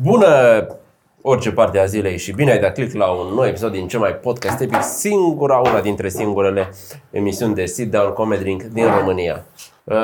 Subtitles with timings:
[0.00, 0.66] Bună
[1.22, 4.00] orice parte a zilei și bine ai dat click la un nou episod din cel
[4.00, 6.70] mai podcast epic, singura, una dintre singurele
[7.10, 9.44] emisiuni de sit down comedy din România.
[9.84, 9.96] Uh,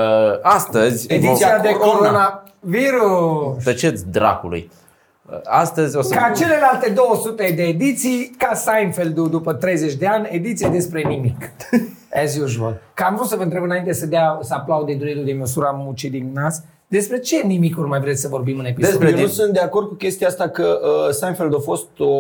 [0.43, 1.63] astăzi Ediția vom...
[1.63, 3.65] de coronavirus.
[3.65, 4.71] Tăceți dracului.
[5.31, 6.15] Uh, Astăzi o să...
[6.15, 11.51] Ca celelalte 200 de ediții, ca seinfeld după 30 de ani, ediție despre nimic.
[12.25, 12.81] As usual.
[12.95, 16.11] Că am vrut să vă întreb înainte să dea, să aplaude duretul de măsura muncii
[16.11, 16.63] din nas.
[16.91, 18.91] Despre ce nimicuri mai vreți să vorbim în episod?
[18.91, 21.87] Despre Eu nu din- sunt de acord cu chestia asta că uh, Seinfeld a fost
[21.99, 22.13] o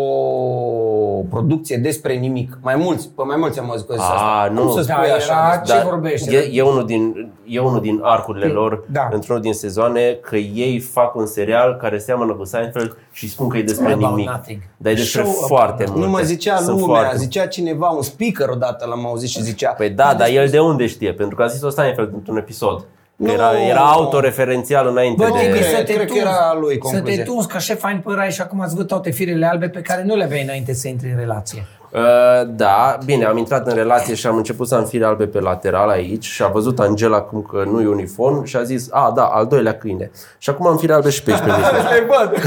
[1.30, 2.58] producție despre nimic.
[2.62, 4.52] Mai mulți, pe mai mulți am auzit că A, asta.
[4.52, 4.60] nu.
[4.60, 5.62] Cum să Da, spui era așa?
[5.66, 6.36] ce vorbește.
[6.36, 9.08] E, e, unul din, e unul din arcurile lor, Da.
[9.12, 13.56] într-unul din sezoane, că ei fac un serial care seamănă cu Seinfeld și spun că
[13.58, 14.28] e despre About nimic.
[14.28, 14.60] nothing.
[14.76, 15.96] Dar e despre Show about foarte nothing.
[15.98, 16.06] multe.
[16.10, 19.70] Nu mă zicea Sunt lumea, foarte- zicea cineva, un speaker odată l-am auzit și zicea
[19.70, 21.12] Păi da, dar el de unde știe?
[21.12, 22.84] Pentru că a zis-o Seinfeld într-un episod.
[23.18, 23.32] Că Nu.
[23.32, 25.44] Era, era autoreferențial înainte Bă, de...
[25.44, 27.24] Tibi, Cred- să te cred că tunzi, era lui Să te concluzia.
[27.24, 30.16] tunzi, că șef fain părai și acum ați văzut toate firele albe pe care nu
[30.16, 31.66] le aveai înainte să intri în relație.
[31.92, 32.00] Uh,
[32.48, 35.88] da, bine, am intrat în relație și am început să am fire albe pe lateral
[35.88, 39.24] aici și a văzut Angela cum că nu e uniform și a zis, a, da,
[39.24, 40.10] al doilea câine.
[40.38, 42.44] Și acum am fire albe și pe aici pe mijloc.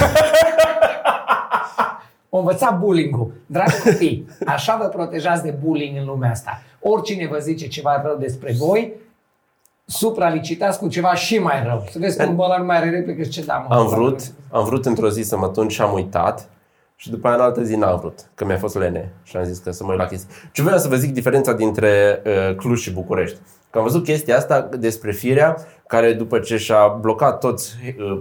[2.29, 3.31] O învăța bullying-ul.
[3.45, 6.61] Dragi copii, așa vă protejați de bullying în lumea asta.
[6.79, 8.93] Oricine vă zice ceva rău despre voi,
[9.91, 11.83] supralicitați cu ceva și mai rău.
[11.89, 13.75] Să vezi cum ăla nu mai are replică și ce da, mă.
[13.75, 14.19] Am vrut,
[14.51, 16.49] am vrut într-o zi să mă tun și am uitat
[16.95, 19.57] și după aia în altă zi n-am vrut, că mi-a fost lene și am zis
[19.57, 20.35] că să mă uit la chestii.
[20.51, 23.37] Ce vreau să vă zic diferența dintre uh, Cluj și București.
[23.69, 28.19] Că am văzut chestia asta despre firea care după ce și-a blocat toți uh,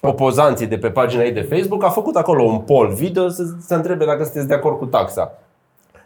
[0.00, 3.74] opozanții de pe pagina ei de Facebook, a făcut acolo un poll video să se
[3.74, 5.38] întrebe dacă sunteți de acord cu taxa.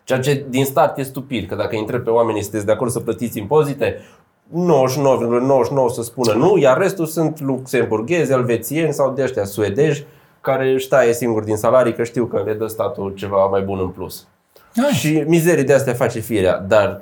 [0.04, 3.00] Ceea ce din start e stupid, că dacă întrebi pe oamenii sunteți de acord să
[3.00, 3.96] plătiți impozite,
[4.52, 4.56] 99,99
[5.92, 10.04] să spună nu, iar restul sunt luxemburghezi, elvețieni sau de ăștia suedezi
[10.40, 13.78] care își taie singur din salarii că știu că le dă statul ceva mai bun
[13.78, 14.26] în plus.
[14.76, 14.90] Hai.
[14.90, 17.00] Și mizerii de astea face firea, dar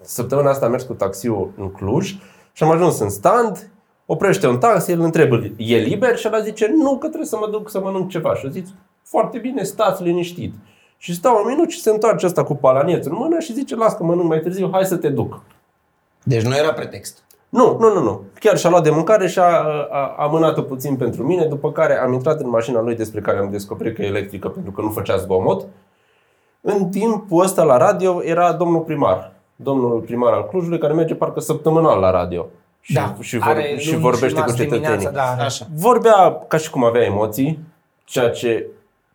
[0.00, 2.14] săptămâna asta am mers cu taxiul în Cluj
[2.52, 3.70] și am ajuns în stand,
[4.06, 6.16] oprește un taxi, el îl întreabă, e liber?
[6.16, 8.34] Și el zice, nu, că trebuie să mă duc să mănânc ceva.
[8.34, 8.66] Și eu zic,
[9.02, 10.54] foarte bine, stați liniștit.
[10.98, 13.96] Și stau un minut și se întoarce ăsta cu palaniețul în mână și zice, las
[13.96, 15.40] că mănânc mai târziu, hai să te duc.
[16.28, 17.24] Deci nu era pretext.
[17.48, 18.22] Nu, nu, nu, nu.
[18.38, 19.44] Chiar și-a luat de mâncare și a,
[19.90, 23.38] a, a mânat-o puțin pentru mine, după care am intrat în mașina lui despre care
[23.38, 25.66] am descoperit că e electrică pentru că nu făcea zgomot.
[26.60, 29.32] În timpul ăsta la radio era domnul primar.
[29.56, 32.46] Domnul primar al Clujului care merge parcă săptămânal la radio.
[32.80, 34.96] Și, Da, și, vor, are și luni vorbește și cu marți cetățenii.
[34.96, 35.66] dimineața, Da, Așa.
[35.74, 37.58] Vorbea ca și cum avea emoții,
[38.04, 38.66] ceea ce,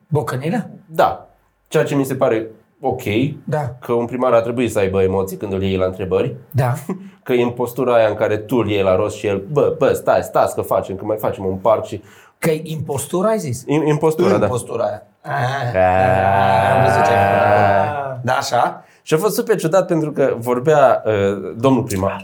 [0.08, 0.70] Bocănilă?
[0.86, 1.28] da,
[1.68, 2.48] ceea ce mi se pare
[2.82, 3.02] ok,
[3.44, 3.76] Da.
[3.80, 6.36] că un primar ar trebui să aibă emoții când îl iei la întrebări.
[6.52, 6.74] Da.
[7.24, 9.76] că e în postura aia în care tu îl iei la rost și el, bă,
[9.78, 12.02] bă, stai, stați că facem, că mai facem un parc și...
[12.38, 13.64] Că e impostura, ai zis?
[13.68, 14.48] În, în postura, În da.
[14.48, 15.04] postura aia.
[15.22, 16.76] Ah.
[16.76, 18.24] Am văzut ce ai făcut.
[18.24, 18.86] Da, așa?
[19.02, 22.22] Și a fost super ciudat pentru că vorbea uh, domnul primar,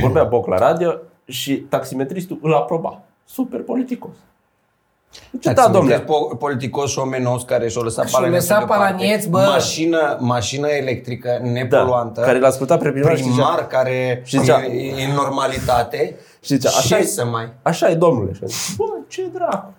[0.00, 3.00] vorbea Boc la radio și taximetristul îl aproba.
[3.24, 4.14] Super politicos.
[5.30, 8.92] Deci, da, domnule, Po- politicos și omenos care și-o lăsat Și-o palaniețul lăsat deoparte.
[8.94, 9.38] palanieț, bă.
[9.48, 12.20] Mașină, mașină electrică da, nepoluantă.
[12.20, 16.16] care l-a ascultat pe primar și zicea, primar care Și zicea- e, e în normalitate.
[16.44, 17.52] Și zicea, așa ce e- să mai...
[17.62, 18.32] așa e domnule.
[18.32, 19.72] Și am zis, bă, ce dracu.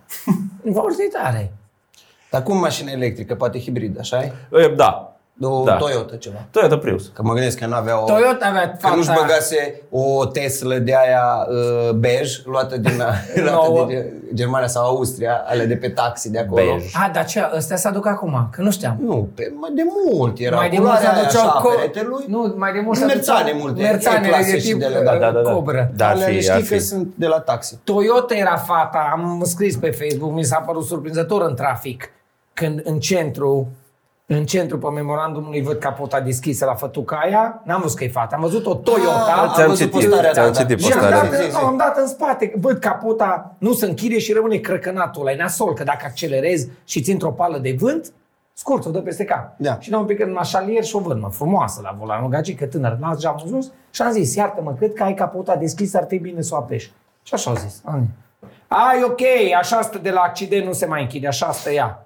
[0.74, 1.54] Foarte tare.
[2.32, 3.36] Dar cum mașină electrică?
[3.36, 4.32] Poate hibrid, așa e?
[4.62, 4.68] E,
[5.34, 5.76] Da, O Da.
[5.76, 6.38] Toyota ceva.
[6.52, 7.12] Toyota Prius.
[7.14, 8.06] Că mă gândesc că nu avea o...
[8.06, 9.22] Toyota avea Că nu-și fata...
[9.22, 12.98] băgase o Tesla de aia uh, bej, luată din,
[13.44, 13.86] luată Nouă.
[13.86, 14.04] din
[14.34, 16.62] Germania sau Austria, ale de pe taxi de acolo.
[16.76, 16.92] Bej.
[16.94, 17.50] A, dar ce?
[17.56, 18.98] Ăstea se aduc acum, că nu știam.
[19.02, 20.56] Nu, pe, mai de mult era.
[20.56, 22.24] mai de mult culoarea se aia aduceau așa a co- peretelui.
[22.28, 25.02] Nu, mai de mult se Merțane aduceau multe, Merțanele E-clase de și tip de ele,
[25.04, 25.52] da, da, da, da.
[25.52, 25.92] cobră.
[25.96, 26.80] Da, ar Alea fi, știi ar că fi.
[26.80, 27.80] sunt de la taxi.
[27.84, 32.10] Toyota era fata, am scris pe Facebook, mi s-a părut surprinzător în trafic,
[32.54, 33.68] când în centru,
[34.38, 38.36] în centru pe memorandumului văd capota deschisă la fătuca aia, n-am văzut că e fata,
[38.36, 40.60] am văzut o Toyota Ah, ți-am văzut citit, postarea, ți-am da, da.
[40.66, 41.22] citit și am postarea.
[41.30, 41.56] dat, Zi, zi, zi.
[41.56, 45.74] am dat în spate, văd capota, nu se închide și rămâne crăcănatul ăla, e nasol,
[45.74, 48.14] că dacă accelerezi și ții într-o pală de vânt,
[48.54, 49.54] scurt, o dă peste cap.
[49.58, 49.78] Da.
[49.80, 52.66] Și dau un pic în mașalier și o văd, mă, frumoasă la volan, o gagică
[52.66, 56.30] tânără, las geamul sus și am zis, iartă-mă, cred că ai capota deschisă, ar trebui
[56.30, 56.92] bine să o apeși.
[57.24, 57.82] Și așa au zis.
[57.86, 58.10] Am zis.
[58.68, 59.22] Ai, ok,
[59.58, 62.06] așa stă de la accident, nu se mai închide, așa stă ea.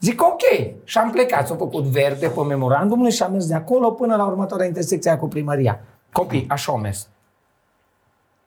[0.00, 0.42] Zic ok.
[0.84, 4.24] Și am plecat, s-a făcut verde pe memorandumul și am mers de acolo până la
[4.24, 5.80] următoarea intersecție cu primăria.
[6.12, 7.08] Copii, așa au mers.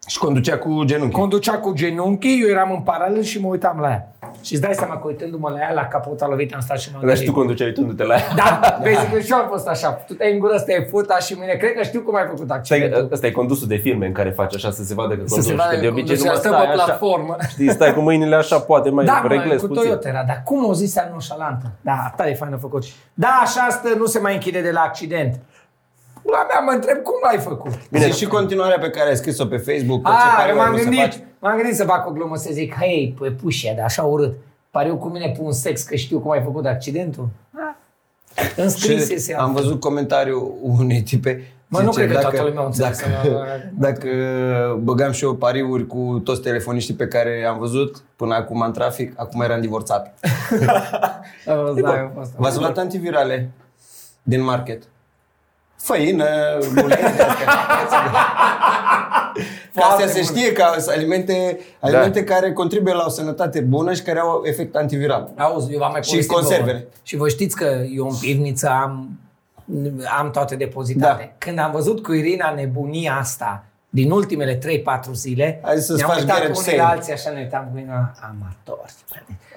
[0.08, 1.16] Și conducea cu genunchi.
[1.16, 4.16] Conducea cu genunchii, eu eram în paralel și mă uitam la ea.
[4.44, 6.90] Și îți dai seama că uitându-mă la ea, la capot a lovit, am stat și
[6.94, 7.34] m-am Dar și gândit.
[7.34, 8.24] tu conduceai uitându-te la ea.
[8.36, 9.90] Da, vezi că și eu am fost așa.
[9.92, 11.54] Tu te-ai în gură să te futa și mine.
[11.54, 13.08] Cred că știu cum ai făcut Stai, accidentul.
[13.12, 15.50] ăsta e condusul de filme în care faci așa să se vadă că Să conduci.
[15.50, 16.84] se vadă că de că obicei conduce, nu stă stai pe așa.
[16.84, 17.36] platformă.
[17.50, 19.84] Știi, stai cu mâinile așa, poate mai Da, mă, reglezi cu puțin.
[19.84, 21.72] Toyota era, dar cum o zis nonșalantă?
[21.82, 22.84] Da, tare fain a făcut.
[23.14, 25.40] Da, așa stă, nu se mai închide de la accident.
[26.24, 27.90] La mea mă întreb cum l-ai făcut.
[27.90, 30.02] Bine, și continuarea pe care ai scris-o pe Facebook.
[30.04, 31.28] că ce A, pariuri m-am nu se gândit, face.
[31.40, 34.34] m-am gândit să fac o glumă să zic, hei, păi pușia, dar așa urât.
[34.72, 37.28] Pariu cu mine pun sex că știu cum ai făcut accidentul.
[37.52, 37.76] Ah.
[38.56, 41.54] Înscris Și ese am văzut comentariul unei tipe.
[41.68, 43.02] Mă, nu zice, cred că toată lumea a înțeles.
[43.02, 43.46] Dacă,
[43.88, 44.10] dacă
[44.82, 49.14] băgam și eu pariuri cu toți telefoniștii pe care am văzut până acum în trafic,
[49.16, 50.14] acum eram divorțat.
[51.46, 52.32] Da, eu fost.
[52.36, 53.50] V-ați luat antivirale
[54.24, 54.84] din market?
[55.84, 56.26] Făină,
[56.84, 56.98] ulei,
[59.76, 60.36] Ca Foarte să se bun.
[60.36, 64.76] știe că sunt alimente, alimente care contribuie la o sănătate bună și care au efect
[64.76, 65.32] antiviral.
[65.38, 66.72] Auzi, eu v-am mai Și povestit conservele.
[66.78, 66.90] vouă.
[67.04, 69.10] Și vă știți că eu în pivniță am,
[70.20, 71.24] am toate depozitate.
[71.24, 71.46] Da.
[71.46, 74.60] Când am văzut cu Irina nebunia asta, din ultimele 3-4
[75.14, 76.96] zile, Hai să-ți ne-am faci uitat Gareth unii la Sale.
[76.98, 78.94] alții așa, ne uitam cu Irina, amatori.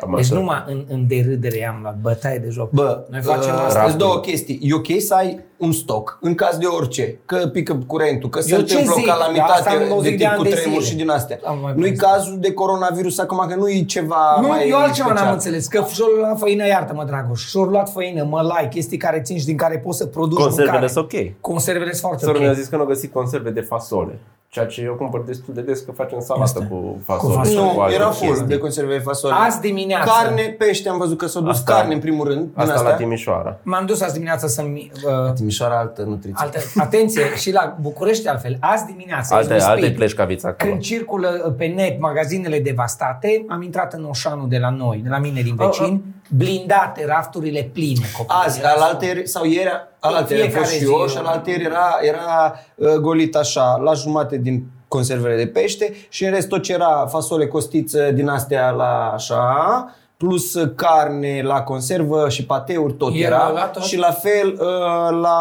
[0.00, 0.22] Amatori.
[0.28, 2.70] Deci numai în, în derâdere am luat bătaie de joc.
[2.70, 3.84] Bă, Noi facem uh, asta.
[3.86, 4.58] sunt două chestii.
[4.62, 8.54] E ok să ai un stoc în caz de orice, că pică curentul, că se
[8.54, 9.08] Eu ce întâmplă o zic?
[9.08, 10.90] Asta calamitate am de auzit de tip ani cu de tremur zile.
[10.90, 11.38] și din astea.
[11.44, 12.00] Am mai Nu-i povestit.
[12.00, 15.24] cazul de coronavirus acum, că nu e ceva Nu, mai eu altceva special.
[15.24, 15.66] n-am înțeles.
[15.66, 19.56] Că și-au luat făină, iartă-mă, Dragoș, și-au luat făină, mălai, chestii care țin și din
[19.56, 20.92] care poți să produci Conservele mâncare.
[20.92, 21.40] sunt ok.
[21.40, 22.42] Conservele sunt foarte Sora ok.
[22.42, 24.18] mi-a zis că nu a găsit conserve de fasole.
[24.48, 26.66] Ceea ce eu cumpăr destul de des că facem salată Asta.
[26.70, 27.32] cu fasole.
[27.34, 27.48] Cu fasole.
[27.48, 28.46] și cu Nu, alte era full chestii.
[28.48, 29.34] de conserve fasole.
[29.46, 30.10] Azi dimineață.
[30.22, 32.38] Carne, pește, am văzut că s-au dus Asta- carne în primul rând.
[32.40, 32.90] din Asta astea.
[32.90, 33.58] la Timișoara.
[33.62, 34.90] M-am dus azi dimineața să-mi...
[35.26, 36.34] Uh, Timișoara altă nutriție.
[36.44, 38.56] altă, atenție, și la București altfel.
[38.60, 40.70] Azi dimineața, Alte, as we alte speak, pleșcaviți acolo.
[40.70, 45.08] când circulă uh, pe net magazinele devastate, am intrat în Oșanul de la noi, de
[45.08, 48.00] la mine din Oh, vecin, blindate, rafturile pline.
[48.16, 48.34] copii.
[48.44, 49.70] Azi, Era al alteri, sau ieri,
[50.00, 52.94] al alteri am fost fiecare și zi, eu și eu- al alteri era, era uh,
[52.94, 57.46] golit așa, la jumate din conservele de pește și în rest tot ce era fasole
[57.46, 63.48] costiță din astea la așa, plus uh, carne la conservă și pateuri tot Era era,
[63.48, 63.82] la tot?
[63.82, 65.38] și la fel uh, la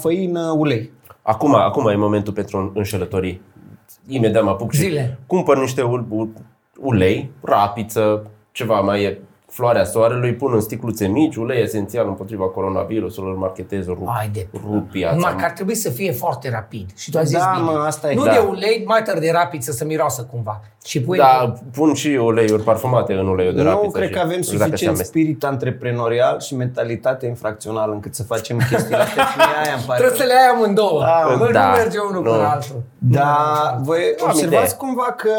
[0.00, 0.92] făină ulei.
[1.22, 3.40] Acum, acum e momentul pentru înșelătorii.
[4.08, 5.18] Imediat mă apuc și Zile.
[5.26, 6.32] cumpăr niște ul- ul-
[6.80, 13.30] ulei, rapiță, ceva mai e floarea soarelui, pun în sticluțe mici, ulei esențial împotriva coronavirusului,
[13.30, 15.14] îl marketez, rup, Hai de rup piața.
[15.14, 16.90] Numai că ar trebui să fie foarte rapid.
[16.96, 17.70] Și tu ai zis Da, bine.
[17.70, 18.14] mă, asta e.
[18.14, 18.32] Nu Da.
[18.32, 20.60] de ulei, mai tare de rapid să se miroasă cumva.
[20.84, 23.90] Și pui Da, pun și uleiuri parfumate în uleiul de nu rapiță.
[23.98, 25.08] cred și că avem dacă se suficient amestecă.
[25.08, 29.98] spirit antreprenorial și mentalitate infracțională încât să facem chestiile astea și mie aia îmi pare.
[30.00, 31.00] Trebuie să le ai amândouă.
[31.00, 32.30] Da, Bă, da, nu merge unul nu.
[32.30, 32.82] cu altul.
[32.98, 34.76] Dar voi Am observați idee.
[34.78, 35.30] cumva că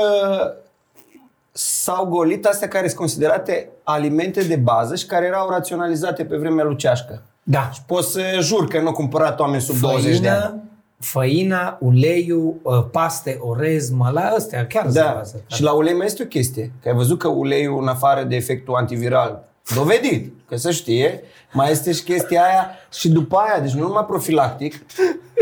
[1.58, 6.64] s-au golit astea care sunt considerate alimente de bază și care erau raționalizate pe vremea
[6.64, 7.22] luceașcă.
[7.44, 7.70] Da.
[7.86, 10.40] Pot să jur că nu au cumpărat oameni sub 20 de ani.
[10.40, 10.62] Făină,
[11.00, 15.14] făina, uleiul, uh, paste, orez, măla, astea chiar se Da.
[15.18, 15.42] bază.
[15.48, 16.72] Și la ulei mai este o chestie.
[16.82, 19.44] Că ai văzut că uleiul, în afară de efectul antiviral,
[19.76, 21.22] dovedit, că să știe,
[21.54, 24.86] mai este și chestia aia și după aia, deci nu numai profilactic,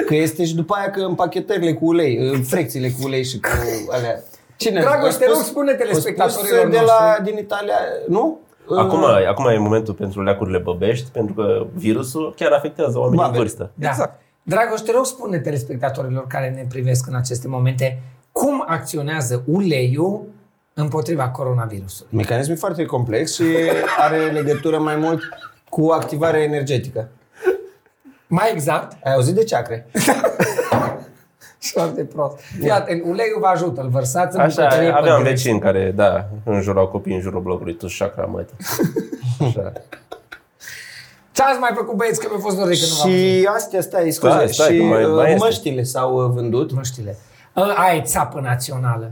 [0.07, 3.47] că este și după aia că împachetările cu ulei, frecțiile cu ulei și cu
[3.91, 4.23] alea.
[4.57, 4.79] Cine?
[4.79, 7.23] Dragoș, Au te rog, spus- spune au spus telespectatorilor de la, noștri.
[7.23, 7.75] din Italia,
[8.07, 8.39] nu?
[8.77, 13.25] Acum, Uh, acum e momentul pentru leacurile băbești, pentru că virusul chiar afectează oamenii în
[13.25, 13.37] Babe.
[13.37, 13.71] vârstă.
[13.73, 13.87] Da.
[13.89, 14.21] Exact.
[14.43, 20.21] Dragoș, te rog, spune telespectatorilor care ne privesc în aceste momente cum acționează uleiul
[20.73, 22.11] împotriva coronavirusului.
[22.17, 23.43] Mecanismul e foarte complex și
[24.05, 25.21] are legătură mai mult
[25.69, 27.07] cu activarea energetică.
[28.27, 29.87] Mai exact, Ai auzit de ceacre?
[31.71, 32.37] foarte prost.
[32.59, 35.31] Fii atent, uleiul vă ajută, îl vărsați în Așa, bucătărie pe aveam greș.
[35.31, 38.55] vecini care, da, înjurau copii în jurul blocului, tu șacra, mătii.
[39.47, 39.71] Așa.
[41.31, 43.19] Ce ați mai făcut băieți că mi-a fost dor de că nu v-am văzut?
[43.39, 45.43] Și astea, stai, scuze, Stai, stai, și că mai- uh, mai este.
[45.43, 46.71] măștile s-au uh, vândut.
[46.73, 47.17] măștile.
[47.55, 49.11] Ă, Aia e țapă națională.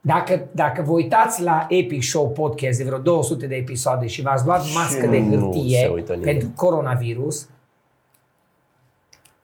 [0.00, 4.44] Dacă, dacă vă uitați la Epic Show Podcast de vreo 200 de episoade și v-ați
[4.46, 6.30] luat mască de nu se hârtie uită nimeni.
[6.30, 7.46] pentru coronavirus,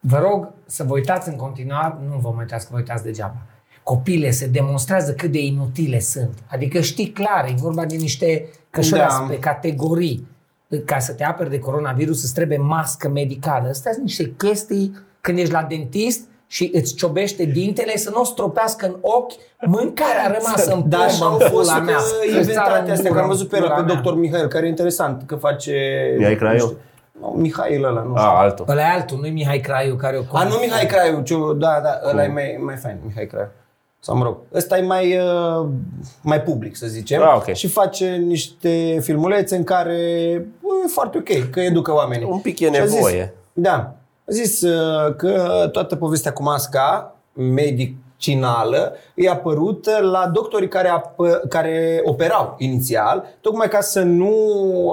[0.09, 3.37] vă rog să vă uitați în continuare, nu vă mai uitați că vă uitați degeaba.
[3.83, 6.39] Copiile se demonstrează cât de inutile sunt.
[6.47, 9.27] Adică știi clar, e vorba de niște cășori Da.
[9.29, 10.27] pe categorii.
[10.85, 13.69] Ca să te aperi de coronavirus îți trebuie mască medicală.
[13.69, 18.25] Astea sunt niște chestii când ești la dentist și îți ciobește dintele să nu o
[18.25, 19.33] stropească în ochi
[19.67, 21.97] mâncarea rămasă în Da, și plombă au în fost pula mea.
[21.97, 23.95] uh, Să-ți sară inventate în astea, că gură, am văzut pe ăla, pula pe mea.
[23.95, 25.75] doctor Mihail, care e interesant, că face...
[26.19, 26.77] Mihai Craiu?
[27.21, 27.35] Nu știu.
[27.37, 28.29] Nu, Mihail ăla, nu știu.
[28.29, 28.65] A, altul.
[28.69, 32.01] Ăla e altul, nu-i Mihai Craiu care o A, nu Mihai Craiu, ce, da, da,
[32.11, 33.49] ăla e mai, mai fain, Mihai Craiu.
[34.01, 35.67] Sau mă rog, ăsta e mai, uh,
[36.23, 37.23] mai public, să zicem.
[37.23, 37.53] Ah, ok.
[37.55, 39.95] Și face niște filmulețe în care
[40.61, 42.27] bă, e foarte ok, că educă oamenii.
[42.31, 43.35] Un pic e Și a zis- nevoie.
[43.53, 43.93] da.
[44.29, 47.17] A zis uh, că toată povestea cu masca
[48.29, 54.33] medicinală e apărută la doctorii care, apă, care operau inițial, tocmai ca să nu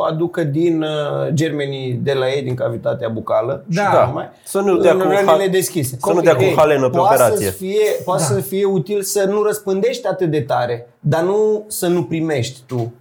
[0.09, 0.87] aducă din uh,
[1.33, 3.81] germenii de la ei, din cavitatea bucală, Da.
[3.81, 4.05] și Da.
[4.07, 5.97] numai, Să nu dea în cu rănile ha- deschise.
[6.01, 7.45] să nu dea cu Ei, halenă pe poate operație.
[7.45, 8.27] Să fie, poate Da.
[8.27, 12.93] să fie util să nu răspândești atât de tare, dar nu să nu primești tu.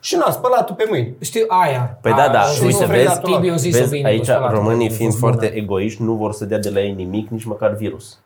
[0.00, 1.14] Și nu, spălatul pe mâini.
[1.20, 1.98] Știu, aia.
[2.00, 4.56] Păi da, da, Aia, uite, nu vezi, Tibi, eu zis-o vezi bine, aici cu spălatul
[4.56, 5.34] românii pe fiind mâini.
[5.36, 8.18] foarte egoiști nu vor să dea de la ei nimic, nici măcar virus.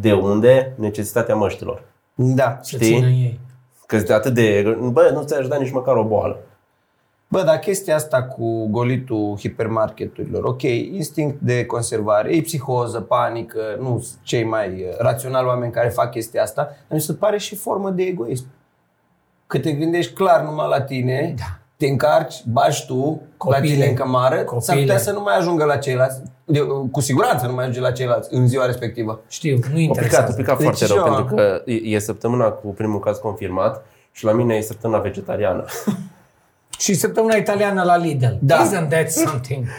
[0.00, 1.82] De unde necesitatea măștilor?
[2.14, 2.58] Da.
[2.62, 2.94] Să știi?
[2.94, 3.40] țină ei.
[3.86, 4.76] Că este atât de...
[4.92, 6.38] Bă, nu ți-aș da nici măcar o boală.
[7.28, 13.98] Bă, dar chestia asta cu golitul hipermarketurilor, ok, instinct de conservare, e psihoză, panică, nu
[14.00, 17.56] sunt cei mai uh, raționali oameni care fac chestia asta, dar mi se pare și
[17.56, 18.46] formă de egoism.
[19.46, 21.58] Că te gândești clar numai la tine, Da.
[21.84, 23.60] Te încarci, bași tu Copile.
[23.60, 24.80] la tine în cămară, s-ar Copile.
[24.80, 26.60] putea să nu mai ajungă la ceilalți, de,
[26.90, 29.20] cu siguranță nu mai ajunge la ceilalți în ziua respectivă.
[29.28, 30.32] Știu, nu O picat, o interesează.
[30.32, 33.84] picat Deci foarte și rău, eu- pentru că e, e săptămâna cu primul caz confirmat
[34.12, 35.64] și la mine e săptămâna vegetariană.
[36.78, 38.26] Și săptămâna italiană la Lidl.
[38.40, 38.56] Da.
[38.64, 39.64] Isn't that something?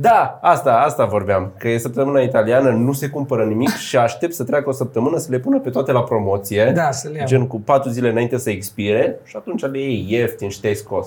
[0.00, 1.52] Da, asta, asta vorbeam.
[1.58, 5.26] Că e săptămâna italiană, nu se cumpără nimic și aștept să treacă o săptămână să
[5.30, 6.72] le pună pe toate la promoție.
[6.74, 7.26] Da, să le iau.
[7.26, 11.06] Gen cu patru zile înainte să expire și atunci le iei ieftin și te-ai scos.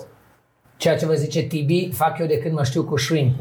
[0.81, 3.35] Ceea ce vă zice Tibi, fac eu de când mă știu cu shrimp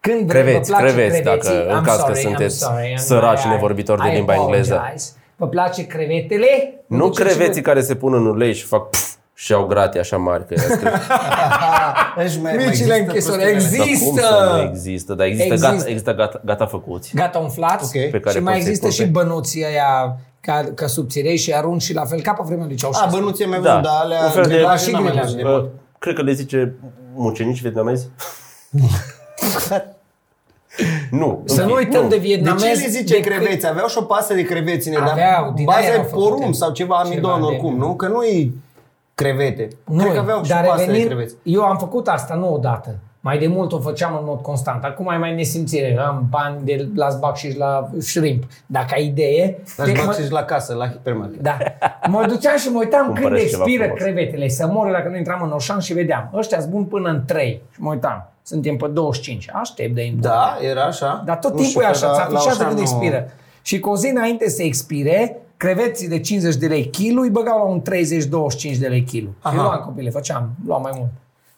[0.00, 2.58] Când vrei, Creveți, vă place creveți, creveții, dacă- în I'm caz că sorry, I'm sunteți
[2.58, 4.74] sorry, I'm- săraci I- nevorbitori de I limba engleză.
[4.74, 5.10] apologize.
[5.36, 6.46] Vă place crevetele?
[6.86, 9.64] Vă Nu duceți și creveții care se pun în ulei și fac pf, și au
[9.66, 10.46] gratii așa mari.
[10.46, 14.04] Că Deci mai, mai Micile există închisori, prostii există.
[14.06, 15.14] cum să nu există?
[15.14, 15.70] Dar există, Există.
[15.72, 17.14] Gata, există gata, gata făcuți.
[17.14, 18.10] Gata umflați Ok.
[18.10, 21.36] Pe care și mai poți să-i există pun și pe- bănuții aia ca, ca subțirei
[21.36, 23.08] și arunci și la fel ca pe vremea lui A, Ceaușescu.
[23.10, 23.68] bănuții mai Da.
[23.70, 25.68] văzut, dar alea Un fel de- grilaje și n-am
[26.00, 26.00] mai grilaje.
[26.00, 26.00] văzut de mult.
[26.00, 26.74] Uh, Cred că le zice
[27.14, 28.08] mucenici vietnamezi.
[31.10, 31.42] nu.
[31.44, 32.64] Să în nu fine, uităm de De vietnamezi.
[32.64, 33.66] ce le zice de creveți?
[33.66, 36.04] Aveau și o pasă de creveți în ele, Aveau, dar din baza aia e erau
[36.04, 36.28] făcute.
[36.28, 37.94] porum sau ceva amidon Ceva de- oricum, nu?
[37.96, 38.54] Că nu-i
[39.14, 39.68] crevete.
[39.84, 41.34] Nu, Cred că aveau și dar pasă de revenind, creveți.
[41.42, 42.98] eu am făcut asta nu odată.
[43.22, 44.84] Mai de mult o făceam în mod constant.
[44.84, 45.96] Acum ai mai nesimțire.
[45.98, 48.44] Am bani de la zbac și la shrimp.
[48.66, 49.58] Dacă ai idee...
[49.76, 51.40] Dar te- își mă- bag și la casă, la hipermarket.
[51.40, 51.58] Da.
[52.08, 54.02] Mă duceam și mă uitam când Cumpărăți ceva expiră frumos.
[54.02, 54.48] crevetele.
[54.48, 56.30] Să mor dacă nu intram în Oșan și vedeam.
[56.34, 57.60] Ăștia sunt buni până în 3.
[57.72, 58.30] Și mă uitam.
[58.42, 59.48] Suntem pe 25.
[59.52, 60.36] Aștept de intrare.
[60.62, 61.22] Da, era așa.
[61.26, 62.82] Dar tot Nu timpul știu e că așa, la- ți la afișează Oșan când nu-
[62.82, 63.28] expiră.
[63.62, 67.58] Și cu o zi înainte să expire, creveții de 50 de lei kilo îi băgau
[67.58, 69.28] la un 30-25 de lei kilo.
[69.40, 69.54] Aha.
[69.56, 71.08] Eu luam copile, făceam, luam mai mult.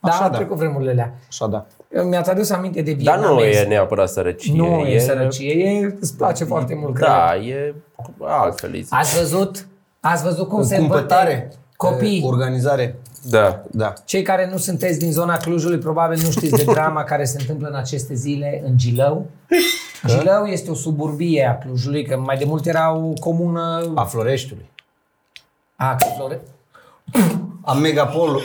[0.02, 0.36] Dar Așa, au da.
[0.36, 1.14] trecut vremurile alea.
[1.28, 1.66] Așa, da.
[2.02, 3.58] Mi-ați adus aminte de Dar nu vietnamezi.
[3.58, 4.54] e neapărat sărăcie.
[4.56, 7.48] Nu e, sărăcie, e, îți place foarte mult Da, crevet.
[7.48, 7.74] e
[8.20, 8.70] altfel.
[8.72, 8.94] îi zic.
[8.94, 9.66] Ați văzut?
[10.00, 11.32] Ați văzut cum se Cumpătare.
[11.32, 12.18] învățe copii?
[12.18, 12.96] eh, Organizare.
[13.30, 13.62] Da.
[13.70, 13.92] Da.
[14.04, 17.68] Cei care nu sunteți din zona Clujului, probabil nu știți de drama care se întâmplă
[17.68, 19.26] în aceste zile în Gilău.
[20.06, 23.92] Gilău este o suburbie a Clujului, că mai de mult era o comună...
[23.94, 24.70] A Floreștiului.
[25.76, 26.40] A, că Flore...
[27.64, 28.40] A Megapol.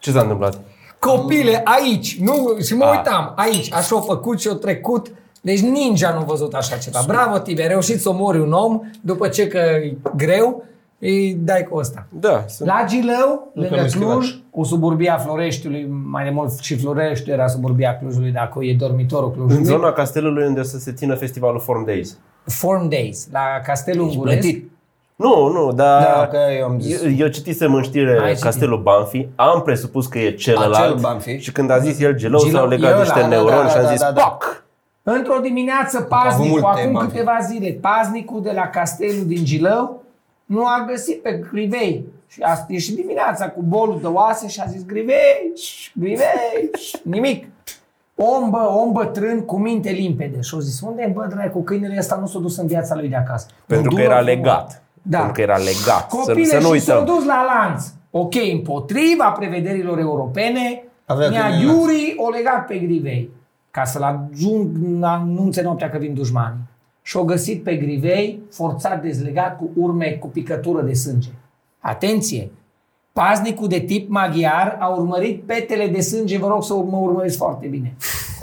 [0.00, 0.60] Ce s-a întâmplat?
[0.98, 2.90] Copile, aici, nu, și mă A.
[2.90, 5.12] uitam, aici, așa au făcut și au trecut.
[5.40, 7.00] Deci ninja nu a văzut așa ceva.
[7.06, 10.64] Bravo, Tibi, ai reușit să omori un om după ce că e greu,
[10.98, 12.06] îi dai cu ăsta.
[12.08, 17.34] Da, sunt La Gilău, lângă mi-a Cluj, cu suburbia Floreștiului, mai de mult și Floreștiul
[17.34, 19.64] era suburbia Clujului, dacă e dormitorul în Clujului.
[19.64, 22.18] zona castelului unde o să se țină festivalul Form Days.
[22.44, 24.40] Form Days, la Castelul Unguresc.
[24.40, 24.70] Plătit.
[25.20, 27.02] Nu, nu, dar Da, că eu am zis.
[27.02, 28.42] eu, eu citisem în Ai știre citit.
[28.42, 31.36] Castelul Banfi, am presupus că e celălalt Acel Banfi.
[31.36, 33.68] și când a zis el gelău Gilău, s-au legat e niște ăla, da, neuroni da,
[33.68, 34.20] și am da, zis da, da.
[34.22, 34.64] PAC!
[35.02, 37.10] Într-o dimineață, avut paznicul, multe acum Banfi.
[37.12, 40.02] câteva zile, paznicul de la Castelul din Gilău
[40.44, 42.04] nu a găsit pe Grivei.
[42.28, 46.92] Și a ieșit dimineața cu bolul de oase și a zis Grivei, șș, Grivei, șș,
[47.02, 47.46] nimic.
[48.14, 50.40] Om, bă, om bătrân cu minte limpede.
[50.40, 52.94] Și au zis, unde e bă, drag, cu câinele ăsta nu s-a dus în viața
[52.94, 53.46] lui de acasă.
[53.66, 54.34] Pentru Un că dură era frumos.
[54.34, 54.82] legat.
[55.02, 55.18] Da.
[55.18, 56.10] Pentru că era legat.
[56.10, 57.14] Să, Copile să nu și s-au uităm.
[57.14, 57.84] dus la lanț.
[58.10, 63.30] Ok, împotriva prevederilor europene, Avea Nea câinele Iuri o legat pe grivei
[63.70, 64.68] ca să-l ajung,
[65.00, 66.58] anunțe noaptea că vin dușmanii.
[67.02, 71.28] Și o găsit pe grivei forțat dezlegat cu urme cu picătură de sânge.
[71.78, 72.50] Atenție!
[73.12, 77.66] Paznicul de tip maghiar a urmărit petele de sânge, vă rog să mă urmăriți foarte
[77.66, 77.94] bine.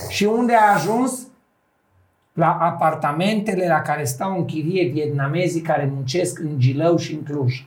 [0.09, 1.27] Și unde a ajuns?
[2.37, 7.65] La apartamentele la care stau în chirie vietnamezii care muncesc în Gilău și în Cluj.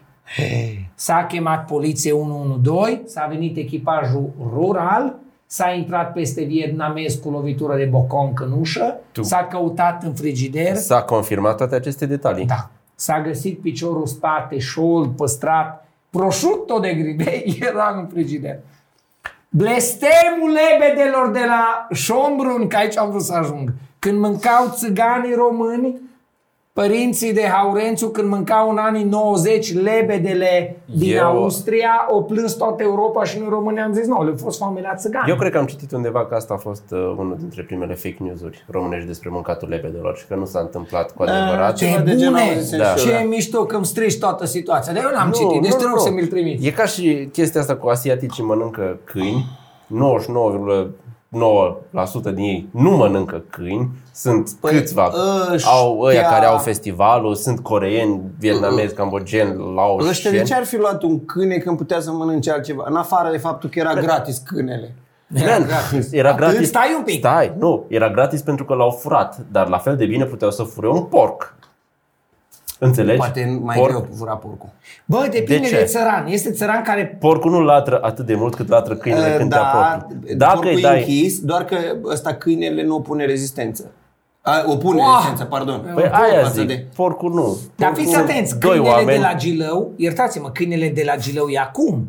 [0.94, 5.14] S-a chemat poliție 112, s-a venit echipajul rural,
[5.46, 9.22] s-a intrat peste vietnamez cu lovitură de boconc în ușă, Tu.
[9.22, 12.46] s-a căutat în frigider, S-a confirmat toate aceste detalii.
[12.46, 12.70] da.
[12.94, 18.58] s-a găsit piciorul spate, șold, păstrat, prosciutto de gribei era în frigider.
[19.48, 23.72] Blestemul lebedelor de la Șombrun, că aici am vrut să ajung.
[24.00, 26.00] Când mâncau țiganii români,
[26.72, 32.82] părinții de Haurențiu, când mâncau în anii 90 lebedele din Eu- Austria, o plâns toată
[32.82, 35.28] Europa și noi români am zis, nu, le-a fost foame la țigani.
[35.30, 38.16] Eu cred că am citit undeva că asta a fost uh, unul dintre primele fake
[38.18, 41.76] news-uri românești despre mâncatul lebedelor și că nu s-a întâmplat cu adevărat.
[41.76, 42.42] ce- Ceva Ce de genul bune!
[42.54, 42.94] auzisem Da.
[42.94, 44.92] și eu, Ce mișto că îmi strici toată situația.
[44.92, 46.00] Dar eu n-am Nu, citit, deci nu, te rog nu.
[46.00, 46.66] să mi-l trimiți.
[46.66, 49.44] E ca și chestia asta cu asiaticii mănâncă câini,
[51.36, 55.10] 99,9% din ei nu mănâncă câini, sunt Păi, câțiva,
[55.52, 60.44] ăștia- au ăia care au festivalul, sunt coreeni, vietnamezi, cambogeni, Ăștia de laoșeni.
[60.44, 62.84] ce ar fi luat un câine când putea să mănânce altceva?
[62.86, 64.94] În afară de faptul că era gratis câinele.
[65.26, 65.66] Man,
[66.10, 66.68] Era gratis.
[66.68, 67.18] Stai un pic.
[67.18, 70.62] Stai, nu, era gratis pentru că l-au furat, dar la fel de bine puteau să
[70.62, 71.54] fure un porc.
[72.82, 73.18] Înțelegi?
[73.18, 74.68] Poate mai Porc- greu fura porcul.
[75.04, 75.84] Bă, depinde De de, ce?
[75.84, 76.26] țăran.
[76.26, 77.16] Este țăran care...
[77.20, 80.34] Porcul nu latră atât de mult cât latră câinele când te da, apropii.
[80.36, 80.98] Dacă porcul îi e dai...
[80.98, 83.90] închis, doar că ăsta câinele nu opune rezistență.
[84.42, 85.08] A, opune Uah!
[85.14, 85.90] rezistență, pardon.
[85.94, 87.58] Păi aia Față zic, de- porcul nu.
[87.76, 91.48] Dar Porcul fiți atenți, doi câinele oameni, de la Gilău, iertați-mă, câinele de la Gilău
[91.48, 92.04] e acum,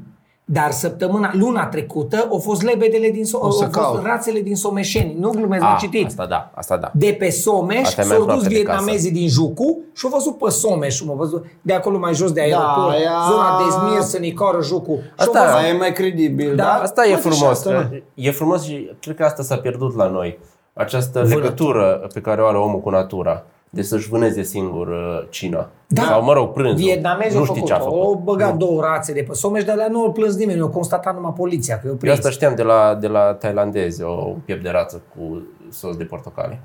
[0.46, 4.04] dar săptămâna, luna trecută, au fost lebedele din, so- au să fost caut.
[4.06, 5.16] rațele din Someșeni.
[5.20, 6.06] Nu glumesc, A, nu citiți.
[6.06, 6.92] Asta da, asta da.
[6.94, 10.12] De pe Someș Asta e mai s-au dus aproape de vietnamezii din Jucu și au
[10.12, 14.02] văzut pe Someș, m-au văzut de acolo mai jos de aeroport, aia- zona de Zmir,
[14.02, 14.92] Sănicoară, Jucu.
[15.02, 16.72] Și au Asta- văzut- Aia e mai credibil, Da, da?
[16.74, 17.58] Asta e Poate și frumos.
[17.58, 18.00] asta, mă.
[18.14, 20.40] e frumos și cred că asta s-a pierdut la noi.
[20.74, 21.42] Această Vânătură.
[21.42, 23.44] legătură pe care o are omul cu natura.
[23.74, 25.70] De să-și vâneze singur uh, cina.
[25.88, 26.02] Da.
[26.02, 26.76] Sau, mă rog, prânzul.
[26.86, 28.24] Vietnamezii nu au știi făcut ce a Au făcut.
[28.24, 31.34] băgat două rațe de pe Someș, dar alea nu au plâns nimeni, au constatat numai
[31.36, 32.18] poliția, că eu Eu prins.
[32.18, 36.04] asta știam de la, de la tailandezi, o un piept de rață cu sos de
[36.04, 36.62] portocale.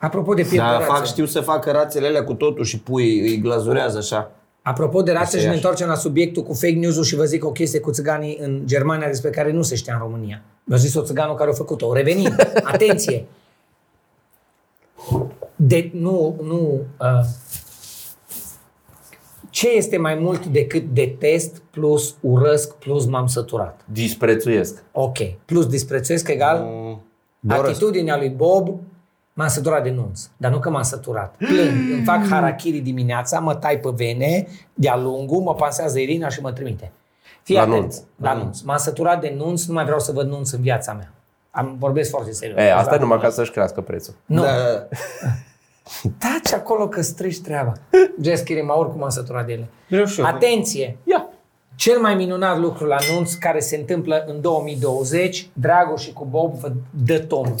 [0.00, 0.86] Apropo de piept Da, de rațe.
[0.86, 4.30] fac, știu să facă rațele alea cu totul și pui, îi glazurează așa.
[4.62, 5.56] Apropo de rațe și ne Aceeași.
[5.56, 9.06] întoarcem la subiectul cu fake news-ul și vă zic o chestie cu țiganii în Germania
[9.06, 10.42] despre care nu se știa în România.
[10.64, 11.92] Mi-a zis o țiganul care a făcut-o.
[11.92, 12.36] Revenim.
[12.72, 13.24] Atenție!
[15.66, 17.24] De, nu, nu, uh,
[19.50, 23.80] ce este mai mult decât detest plus urăsc plus m-am săturat?
[23.84, 24.82] Disprețuiesc.
[24.92, 25.18] Ok.
[25.44, 27.02] Plus disprețuiesc egal Mm,
[27.48, 28.80] atitudinea lui Bob
[29.32, 30.20] m-am săturat de nunț.
[30.36, 31.34] Dar nu că m-am săturat.
[31.48, 36.40] Plâng, îmi fac harakiri dimineața, mă tai pe vene de-a lungul, mă pasează Irina și
[36.40, 36.92] mă trimite.
[37.42, 37.76] Fii La atent.
[37.80, 37.96] nunț.
[38.16, 38.60] La nunț.
[38.60, 41.12] M-am săturat de nunț, nu mai vreau să văd nunț în viața mea.
[41.50, 42.58] Am vorbesc foarte serios.
[42.58, 42.96] E, asta Da.
[42.96, 44.14] e numai ca să-și crească prețul.
[44.26, 44.42] Nu.
[44.42, 44.48] Da.
[46.18, 47.72] Taci acolo că strici treaba.
[48.22, 49.68] Jess mă oricum m-am săturat de ele.
[49.88, 50.26] Vreau și eu.
[50.26, 50.96] Atenție!
[51.04, 51.28] Ia.
[51.76, 56.54] Cel mai minunat lucru la anunț care se întâmplă în 2020, Dragoș și cu Bob
[56.54, 56.72] vă
[57.04, 57.54] dă tonul.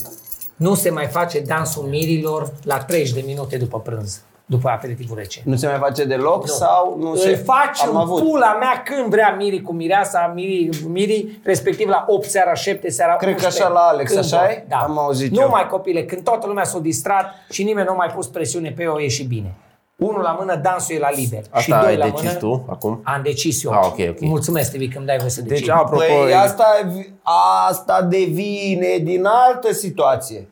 [0.56, 5.40] Nu se mai face dansul mirilor la 30 de minute după prânz, după aperitivul rece.
[5.44, 6.52] Nu se mai face deloc Nu.
[6.52, 7.34] sau nu Îl se...
[7.34, 8.22] face Am în avut.
[8.22, 13.16] pula mea când vrea Miri cu mireasa, Miri, Miri, respectiv la 8 seara, 7 seara,
[13.16, 14.48] Cred că 11, așa la Alex, când așa vor.
[14.48, 14.64] e?
[14.68, 14.76] Da.
[14.76, 15.48] Am auzit Nu eu.
[15.48, 18.82] mai copile, când toată lumea s-a distrat și nimeni nu a mai pus presiune pe
[18.82, 19.54] eu, e și bine.
[19.96, 21.42] Unul la mână, dansul e la liber.
[21.42, 23.00] și Asta doi ai la decis mână, tu acum?
[23.04, 23.70] Am decis eu.
[23.72, 24.20] Ah, ok, ok.
[24.20, 25.66] Mulțumesc, Tevi, că îmi dai voie să decid.
[25.66, 26.66] Deci, apropo, Păi asta,
[27.68, 30.48] asta devine din altă situație.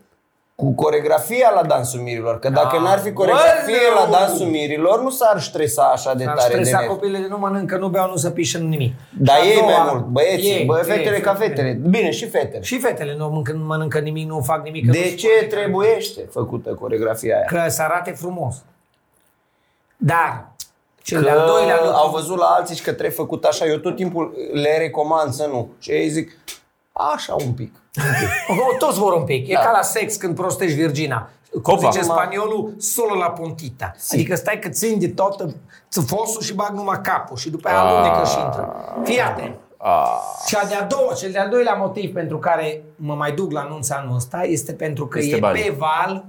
[0.55, 2.39] Cu coregrafia la dansul mirilor.
[2.39, 4.11] Că dacă Ah, n-ar fi coregrafie băleu!
[4.11, 6.95] la dansul mirilor, nu s-ar stresa așa de Am tare de stresat nervi.
[6.95, 8.95] copiii de nu mănâncă, nu beau, nu se pișă nu nimic.
[9.19, 11.73] Dar Și a ei mai doua- mult, băieții, Ei, bă, ei, fetele ca fetele.
[11.89, 12.63] Bine, și fetele.
[12.63, 14.87] Și fetele nu mănâncă, nu mănâncă nimic, nu fac nimic.
[14.87, 17.45] că De nu- ce trebuiește făcută coregrafia aia?
[17.65, 18.63] Că să arate frumos.
[19.97, 20.47] Dar,
[21.03, 21.97] cel Că de-al doilea lucru...
[21.97, 23.67] au văzut la alții și că trebuie făcut așa.
[23.67, 25.69] Eu tot timpul le recomand să nu.
[25.79, 26.39] Și ei zic,
[26.93, 27.75] așa un pic.
[28.49, 29.49] Oh, toți vor un pic.
[29.49, 29.61] E Da.
[29.61, 31.29] ca la sex când prostești virgina.
[31.63, 31.91] Cum Opa.
[31.91, 33.93] zice spaniolul, solo la puntita.
[34.13, 35.55] Adică stai că țin de toată
[35.91, 38.75] țăfosul și bag numai capul și după aia alunecă și intră.
[39.05, 39.55] Fii atent.
[40.47, 44.17] Cea de-a doua, cel de-al doilea motiv pentru care mă mai duc la anunț anul
[44.17, 45.63] ăsta este pentru că Este e banii.
[45.63, 46.25] pe val,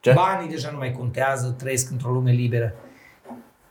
[0.00, 0.12] Ce?
[0.12, 2.72] banii deja nu mai contează, trăiesc într-o lume liberă.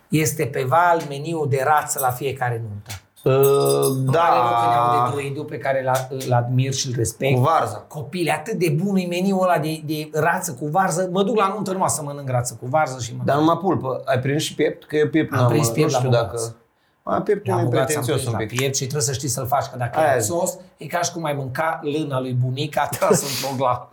[0.10, 2.92] Este pe val meniul de rață la fiecare nuntă.
[3.38, 4.20] Uh, Da.
[4.22, 7.36] Are loc în da, Iau de Druidu, pe care îl- îl admir și îl respect.
[7.36, 7.76] cu varza.
[7.88, 11.10] Copile, atât de bun e meniul ăla de, de rață cu varză.
[11.12, 14.02] Mă duc la nuntă numai să mănânc rață cu varză și mă Dar numai pulpă.
[14.06, 14.84] Ai prins și piept?
[14.86, 16.32] Că eu piept Am n-am, prins nu piept la știu bogați.
[16.32, 16.56] dacă...
[17.04, 18.58] A, pieptul La e bogați am pretențios prins un la pic.
[18.58, 20.32] piept și trebuie să știi să-l faci, că dacă Aia e zic.
[20.34, 23.89] sos, e ca și cum ai mânca lâna lui bunica ta într-o gla.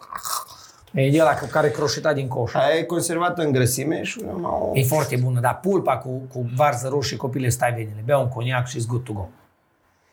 [0.97, 2.55] E de ăla cu care croșeta din coș.
[2.55, 6.47] Aia e conservată în grăsime și nu am E foarte bună, dar pulpa cu, cu
[6.57, 8.03] varză roșie, copile, stai venile.
[8.05, 9.27] Bea un coniac și good to go.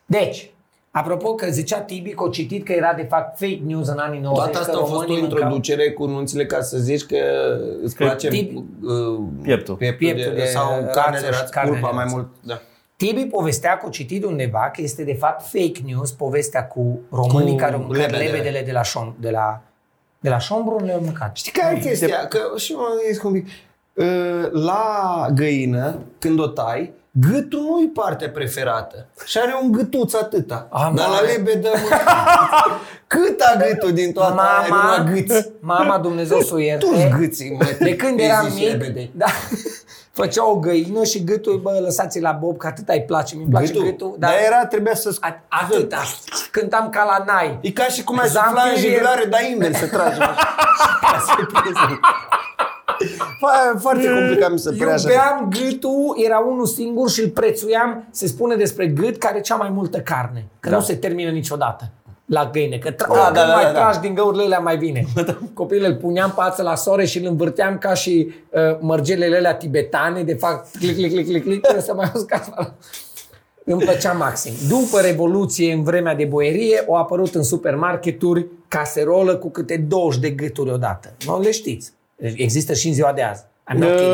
[0.06, 0.48] Deci,
[0.96, 4.20] Apropo că zicea Tibi că o citit că era de fapt fake news în anii
[4.20, 4.44] 90.
[4.44, 7.16] Toată asta că a fost o românii mâncau- introducere cu nunțile ca să zici că
[7.84, 9.76] îți Că place tip- uh, Pieptul.
[9.76, 12.16] pieptul, Pieptul de, de sau rață carne de și rață, carne pulpa de mai rață.
[12.16, 12.28] mult.
[12.42, 12.62] Da.
[12.96, 17.52] Tibi povestea că o citit undeva că este de fapt fake news povestea cu românii
[17.52, 18.24] Cu care au mâncat lebedele.
[18.32, 19.62] lebedele de la șom, de la
[20.24, 21.36] de la șombrun le-au mâncat.
[21.36, 22.28] Știi care e chestia?
[22.28, 23.48] Că și eu mă gândesc un pic.
[23.94, 29.08] Uh, La găină, când o tai, gâtul nu e partea preferată.
[29.26, 30.68] Și are un gâtuț atâta.
[30.72, 31.28] Am Dar la mare.
[31.32, 31.98] lebedă, mă,
[33.08, 35.50] cât a gâtul din toată aia, Mama, numai gâți.
[35.60, 36.86] mama Dumnezeu să o ierte.
[36.86, 37.66] Toți gâții, mă.
[37.80, 39.10] De când îi eram zici mic, lebede.
[39.16, 39.26] da,
[40.14, 43.66] făcea o găină și gâtul, bă, lăsați la bob, că atât îi place, mi-mi place
[43.72, 43.84] gâtul.
[43.86, 44.16] Gâtul?
[44.20, 46.02] Dar era, trebuia să a- atâta.
[46.52, 47.58] Cântam ca la nai.
[47.62, 50.20] E ca și cum ai Zamfir sufla în e- jigulare, dar invers să tragi.
[50.22, 50.36] așa.
[51.02, 52.00] Ca să-i prezi.
[53.42, 55.10] Fa- Foarte complicat mi se părea așa.
[55.10, 59.70] Iubeam gâtul, era unul singur și îl prețuiam, se spune despre gât, care cea mai
[59.70, 60.46] multă carne.
[60.60, 60.76] Că Da.
[60.76, 61.90] nu se termină niciodată
[62.26, 62.78] la găină.
[62.78, 63.80] Că tra- Da, când da, da, mai da, da.
[63.80, 65.06] tragi din găurile alea mai bine.
[65.54, 69.56] Copilul îl puneam pe ață la soare și îl învârteam ca și uh, mărgelele alea
[69.56, 72.76] tibetane, de fapt, clic, clic, clic, clic, clic, trebuie să mai uscat.
[73.66, 74.54] Îmi plăcea maxim.
[74.70, 80.30] După Revoluție, în vremea de boierie, au apărut în supermarketuri caserolă cu câte 20 de
[80.30, 81.14] gâturi odată.
[81.26, 81.94] Nu le știți.
[82.18, 83.44] Există și în ziua de azi.
[83.74, 84.12] I'm not kidding.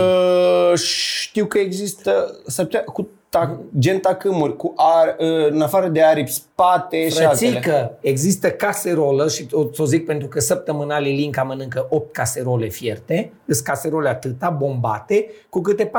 [0.72, 5.88] Uh, știu că există s-ar putea, cu ta, gen tacâmuri, cu ar, uh, în afară
[5.88, 7.50] de aripi, spate și altele.
[7.52, 13.32] Frățică, există caserolă și o, o zic pentru că săptămânal Ilinca mănâncă 8 caserole fierte,
[13.48, 15.92] sunt caserole atâta, bombate, cu câte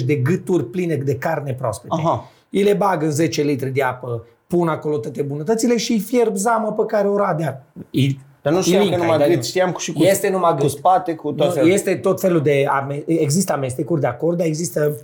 [0.00, 1.94] 40-50 de gâturi pline de carne proaspete.
[1.98, 2.30] Aha.
[2.50, 6.36] Îi le bag în 10 litri de apă, pun acolo toate bunătățile și îi fierb
[6.36, 7.64] zamă pe care o radea.
[7.90, 9.42] I- Dar nu știam Ilinca, că numai dar gât, nu.
[9.42, 10.70] știam cu și cu, Este numai cu gât.
[10.70, 11.70] spate, cu tot Nu, felul.
[11.70, 12.64] Este tot felul de...
[12.68, 14.96] Ame- există amestecuri de acord, dar există,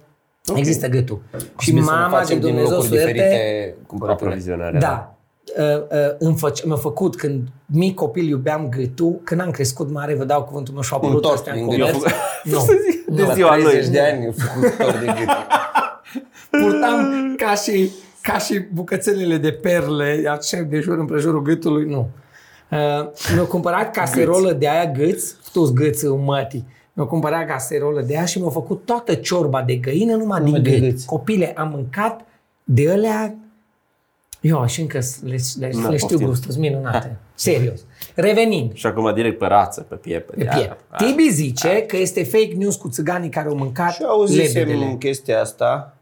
[0.50, 0.62] okay.
[0.62, 1.20] există gâtul.
[1.58, 4.26] Și Bine să ne mama de facem din Dumnezeu locuri să o ierte, diferite cumpărături.
[4.26, 4.80] Aprovizionarea.
[4.80, 5.12] da.
[5.58, 10.14] Uh, uh, îmi făce, mi-a făcut când mic copil iubeam gâtul, când am crescut mare,
[10.14, 11.90] vă dau cuvântul meu și au apărut tort astea în din gât.
[11.90, 12.12] comerț.
[12.52, 12.64] Nu.
[13.06, 13.90] De La ziua 30 lui.
[13.90, 15.28] de ani eu făcut tor de gât.
[16.62, 17.90] Purtam ca și,
[18.22, 22.08] ca și bucățelele de perle, așa de jur împrejurul gâtului, nu.
[22.70, 26.66] Uh, mi-au cumpărat caserolă de aia gâți, toți gâți în mătii.
[26.98, 30.60] Mi-au cumpărat caserolă de aia și mi-au făcut toată ciorba de găină numai din Numai
[30.70, 30.90] de gât.
[30.90, 31.06] gâți.
[31.06, 32.20] Copile, am mâncat
[32.64, 33.34] de alea
[34.40, 36.26] eu și încă le, le, Na, le știu poftim.
[36.28, 37.16] gustul, sunt minunate.
[37.34, 37.80] Serios.
[38.14, 40.30] Revenind, Și acum direct pe rață, pe piept.
[40.34, 40.76] pe piept.
[40.96, 44.96] Tibi zice că este fake news cu țiganii care au mâncat Și auzisem lebedele.
[44.98, 45.96] chestia asta.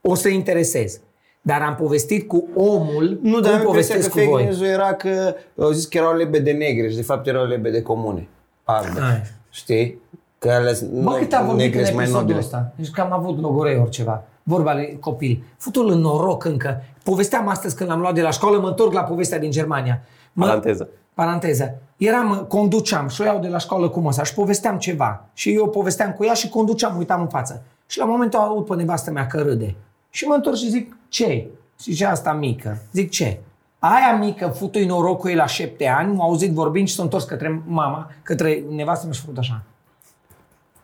[0.00, 1.00] O să interesez.
[1.42, 4.44] Dar am povestit cu omul, Nu, dar cum am impresia că povestesc cu fake voi.
[4.44, 8.28] news era că au zis că erau lebede negre și de fapt erau lebede comune.
[8.64, 9.00] Albe.
[9.00, 9.22] Ai.
[9.54, 9.98] Știi?
[10.38, 12.38] Că alea Bă, cât a vorbit în negre sunt mai episodul nobile.
[12.38, 12.72] ăsta?
[12.76, 14.22] Deci că am avut logorei ori ceva.
[14.42, 15.44] Vorba de copil.
[15.56, 16.82] Futul în noroc încă.
[17.02, 20.02] Povesteam astăzi când l-am luat de la școală, mă întorc la povestea din Germania.
[20.32, 20.88] Mă, Paranteză.
[21.14, 21.78] Paranteză.
[21.96, 25.24] Eram, conduceam și o iau de la școală cu măsa și povesteam ceva.
[25.32, 27.62] Și eu povesteam cu ea și conduceam, uitam în față.
[27.86, 29.74] Și la momentul ăla aud pe nevastă mea că râde.
[30.10, 31.46] Și mă întorc și zic, ce?
[31.78, 32.82] Zice asta mică.
[32.92, 33.40] Zic, ce?
[33.86, 37.24] Aia mică, futui noroc cu ei la șapte ani, m-a auzit vorbind și s-a întors
[37.24, 39.62] către mama, către nevastă mea și a făcut așa.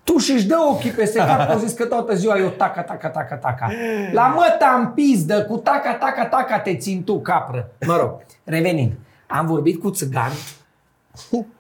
[0.05, 3.09] Tu și-și dă ochii peste cap, că au zis că toată ziua eu taca, taca,
[3.09, 3.71] taca, taca.
[4.13, 7.71] La măta în pizdă, cu taca, taca, taca te țin tu, capră.
[7.87, 8.11] Mă rog,
[8.45, 8.93] revenind.
[9.27, 10.35] Am vorbit cu țigani,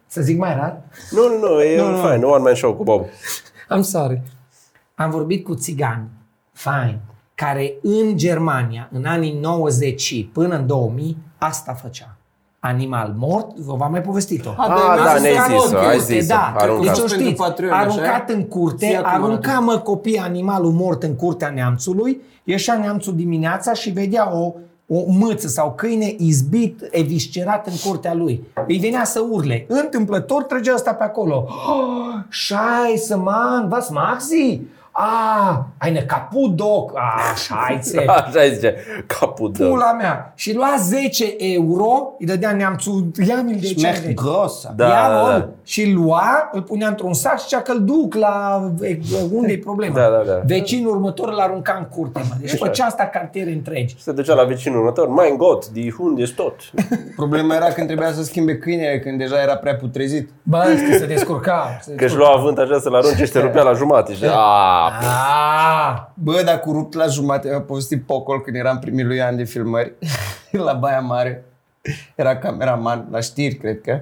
[0.06, 0.80] să zic mai rar?
[1.10, 3.06] Nu, nu, nu, e un fain, one man show cu Bob.
[3.76, 4.22] I'm sorry.
[4.94, 6.08] Am vorbit cu țigani,
[6.52, 7.00] fine,
[7.44, 12.14] care în Germania, în anii 90 până în 2000, asta făcea.
[12.58, 14.48] Animal mort, vă v-am mai povestit-o.
[14.56, 16.34] A, Ah, da, mi-a ne-ai zis zis-o, că ai este- zis-o.
[16.34, 16.84] Da, Aruncat.
[16.86, 17.80] deci o Pentru știți, Patreon, așa?
[17.82, 19.64] aruncat în curte, Zi acum arunca arată.
[19.64, 24.52] mă copii animalul mort în curtea neamțului, ieșea neamțul dimineața și vedea o,
[24.88, 28.44] o mâță sau câine izbit, eviscerat în curtea lui.
[28.66, 29.64] Îi venea să urle.
[29.68, 31.44] Întâmplător trăgea asta pe acolo.
[31.48, 34.60] Oh, Scheiße, man, was macht sie?
[34.92, 36.92] Ah, eine kaputt dog.
[36.94, 38.04] Ah, scheiße.
[38.06, 38.74] Așa îi zice,
[39.06, 39.64] capul de...
[39.64, 40.32] Pula mea.
[40.36, 44.14] Și lua 10 euro, îi dădea neamțul, ia mi de ce Schmeckt vrei.
[44.14, 44.66] gross.
[44.76, 45.48] Da, Ia da, da, da.
[45.62, 48.98] și îl lua, îl punea într-un sac și zicea că îl duc la e,
[49.32, 49.94] unde e problema.
[49.94, 50.40] Da, da, da.
[50.46, 52.34] Vecinul următor îl arunca în curte, mă.
[52.40, 53.94] Deci făcea asta cartiere întregi.
[53.98, 56.54] Se ducea la vecinul următor, mein Gott, die Hund ist tot.
[57.16, 60.30] Problema era când trebuia să schimbe câinele, când deja era prea putrezit.
[60.42, 61.78] Bă, știi, se descurca.
[61.82, 64.12] Se Că își lua avânt așa să-l arunce și se rupea la jumate.
[64.14, 64.24] Și
[64.80, 69.20] aaa, Ah, Bă, dar cu rupt la jumate, a povestit Pocol când eram primii lui
[69.20, 69.92] ani de filmări
[70.66, 71.44] la Baia Mare.
[72.14, 74.00] Era cameraman la știri, cred că.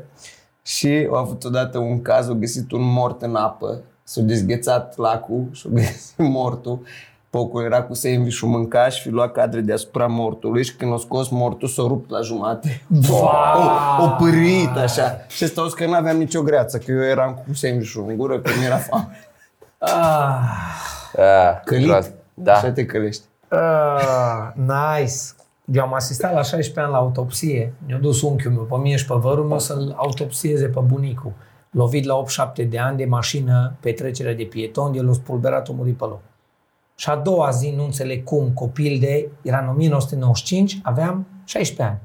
[0.62, 5.44] Și a avut odată un caz, a găsit un mort în apă, s-a dezghețat lacul
[5.52, 6.82] și a găsit mortul.
[7.30, 11.28] Pocul era cu sandwich mâncaș și fi luat cadre deasupra mortului și când o scos
[11.28, 12.82] mortul s-a rupt la jumate.
[13.10, 15.16] O, o pârit așa.
[15.28, 18.50] Și ăsta că nu aveam nicio greață, că eu eram cu sandwich în gură, că
[18.58, 19.08] mi-era foame.
[19.78, 20.40] Ah,
[21.18, 21.84] Ah, Călit?
[21.86, 22.14] groază.
[22.34, 22.54] Da.
[22.54, 23.22] Așa te călești.
[23.48, 25.14] ah, nice.
[25.72, 27.72] Eu am asistat la 16 ani la autopsie.
[27.86, 31.32] Mi-a dus unchiul meu pe mine și pe vărul meu să-l autopsieze pe bunicul.
[31.70, 32.14] Lovit la
[32.62, 36.04] 8-7 de ani de mașină pe trecerea de pieton, el a spulberat, a murit pe
[36.04, 36.20] loc.
[36.94, 41.98] Și a doua zi, nu înțeleg cum, copil de, era în 1995, aveam 16 ani.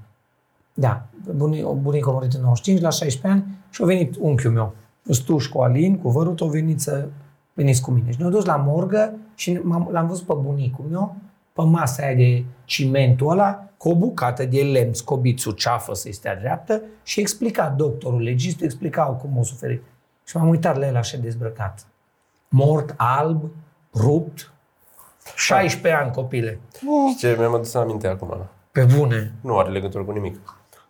[0.74, 1.02] Da,
[1.36, 4.74] bunicul, bunicul a murit în 95, la 16 ani și a venit unchiul meu.
[5.10, 7.06] Stuș cu Alin, cu vărul, au venit să
[7.54, 8.12] veniți cu mine.
[8.12, 11.16] Și ne-au dus la morgă și m-am- l-am văzut pe bunicul meu,
[11.54, 16.12] pe masa aia de cimentul ăla, cu o bucată de lemn scobit sub ceafă să-i
[16.14, 19.84] stea dreaptă și explica doctorul, legistul, explicau cum o suferit.
[20.26, 21.86] Și m-am uitat la el așa dezbrăcat.
[22.50, 23.44] Mort, alb,
[23.94, 24.52] rupt,
[25.36, 26.60] 16 ani copile.
[27.10, 28.28] Și ce mi-am adus aminte acum.
[28.30, 28.48] da.
[28.72, 29.34] Pe bune.
[29.42, 30.40] Nu are legătură cu nimic.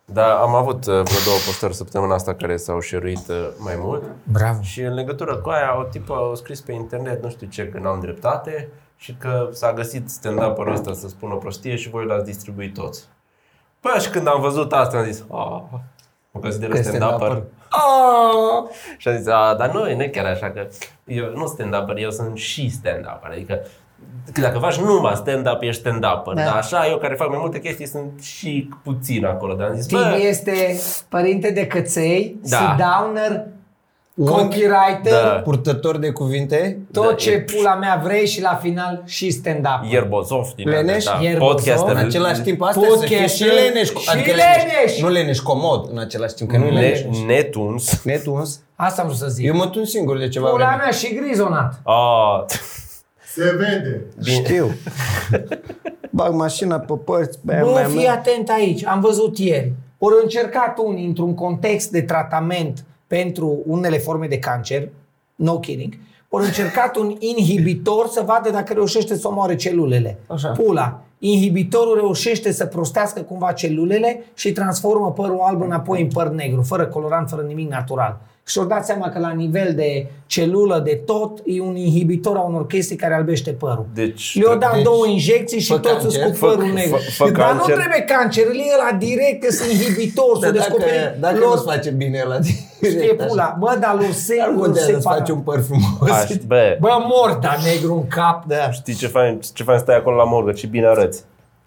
[0.04, 4.02] Dar am avut uh, vreo două postări săptămâna asta care s-au șeruit uh, mai mult.
[4.22, 4.62] Bravo.
[4.62, 7.78] Și în legătură cu aia, o tipă a scris pe internet, nu știu ce, că
[7.78, 12.24] n-am dreptate și că s-a găsit stand-up-ul ăsta să spună o prostie și voi l-ați
[12.24, 13.08] distribuit toți.
[13.80, 15.62] Păi și când am văzut asta, am zis, ah,
[16.30, 16.92] mă consider Că stand-upper.
[16.92, 17.42] stand-upper.
[17.70, 18.70] Oh!
[18.96, 20.66] Și am zis, a, dar nu, nu e chiar așa, că
[21.04, 23.30] eu nu stand-upper, eu sunt și stand-upper.
[23.30, 23.60] Adică că
[24.40, 26.34] dacă faci numai stand-up, ești stand-upper.
[26.34, 26.42] Da.
[26.42, 29.54] Dar așa, eu care fac mai multe chestii, sunt și puțin acolo.
[29.54, 32.56] Dar am zis, Tim bă, este părinte de căței, Da.
[32.56, 33.44] sit-downer,
[34.24, 35.28] copywriter, Da.
[35.44, 39.80] Purtător de cuvinte, tot Da, ce e- pula mea vrei și la final și stand-up.
[39.90, 41.06] Ierbozov din Leneș?
[41.06, 41.54] alea, da, Ierbozov.
[41.56, 41.96] podcaster.
[41.96, 43.88] în același timp asta să fie Podcast și leneș.
[43.88, 45.00] și adică leneș.
[45.00, 47.00] Nu leneș comod în același timp, că nu Ne, leneș.
[47.26, 48.02] netuns.
[48.04, 48.60] Netuns.
[48.76, 49.46] Asta am vrut să zic.
[49.46, 50.82] Eu mă tun singur de ceva Pula vreme.
[50.82, 51.80] mea și grizonat.
[51.84, 52.44] Ah,
[53.34, 54.02] Se vede.
[54.22, 54.70] Știu.
[56.10, 57.38] Bag mașina pe părți.
[57.42, 58.12] Bam, Bă, bam, fii bam.
[58.12, 58.86] atent aici.
[58.86, 59.72] Am văzut ieri.
[59.98, 64.88] Ori încercat unii într-un context de tratament pentru unele forme de cancer,
[65.34, 65.94] no kidding,
[66.28, 70.18] ori încercat un inhibitor să vadă dacă reușește să omoare celulele.
[70.26, 70.48] Așa.
[70.48, 71.00] Pula.
[71.18, 76.86] Inhibitorul reușește să prostească cumva celulele și transformă părul alb înapoi în păr negru, fără
[76.86, 78.20] colorant, fără nimic natural.
[78.46, 82.40] Și și-au dat seama că la nivel de celulă, de tot, e un inhibitor a
[82.40, 83.86] unor chestii care albește părul.
[83.94, 86.96] Deci- Le-au dat deci, două injecții și fă toți sunt cancer, cu fă- părul negru.
[86.96, 87.74] fă- fă Dar nu cancer.
[87.76, 91.16] trebuie cancer, îl e la direct, că sunt inhibitor, Dar s-o dacă, descoperi.
[91.20, 92.38] dacă lor- nu-ți face bine la
[92.82, 93.56] Știe pula.
[93.58, 96.10] Bă, dar lor se, Ar lor putea se să-ți faci un păr frumos.
[96.10, 98.44] aș, bă, Bă, mor, dar negru în cap.
[98.46, 98.70] Da.
[98.70, 101.22] știi ce fain, ce fain stai acolo la morgă, ce bine arăți.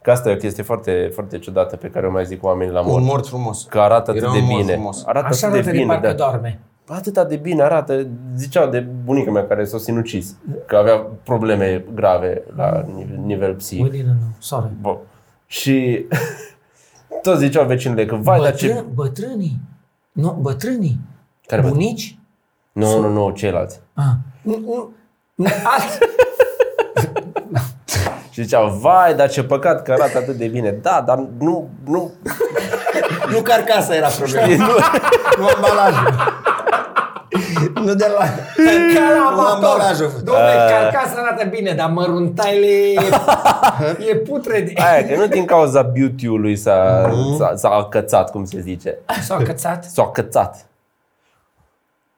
[0.07, 2.79] Că asta e o chestie foarte, foarte ciudată pe care o mai zic oamenii la
[2.79, 3.05] Un morgă.
[3.05, 3.65] mort frumos.
[3.69, 4.73] Că arată atât Era de un mort bine.
[4.73, 5.03] frumos.
[5.05, 6.13] Arată Așa atât de arată de bine, parcă da.
[6.13, 6.59] doarme.
[6.87, 12.43] Atâta de bine arată, ziceau de bunica mea care s-a sinucis, că avea probleme grave
[12.55, 13.83] la nivel, nivel psihic.
[13.83, 14.69] Mălină, nu, sorry.
[14.81, 14.97] Bă.
[15.45, 16.05] Și
[17.23, 18.67] toți ziceau vecinile că vai, dar ce...
[18.67, 19.59] Bătrân, bătrânii.
[20.11, 20.99] Nu, bătrânii.
[21.45, 21.83] Care bătrâni?
[21.83, 22.17] Bunici?
[22.71, 23.79] Nu, nu, nu, ceilalți.
[23.93, 24.03] Ah.
[24.41, 24.89] Nu, nu,
[25.35, 25.97] nu, alt.
[28.37, 30.71] Și ziceau, vai, dar ce păcat că arată atât de bine.
[30.71, 32.11] Da, dar nu, nu,
[33.31, 34.47] Nu carcasa era problema.
[34.47, 34.73] nu,
[35.37, 36.13] nu ambalajul.
[37.73, 38.25] nu de la...
[38.93, 39.53] Ca la nu amator.
[39.53, 40.09] ambalajul.
[40.09, 42.99] Dom'le, carcasa arată bine, dar măruntaile e,
[44.09, 44.73] e putrede.
[44.75, 48.97] Aia, că nu din cauza beauty-ului s-a, s-a, s-a acățat, cum se zice.
[49.21, 49.83] S-a cățat?
[49.83, 50.65] S-a acățat.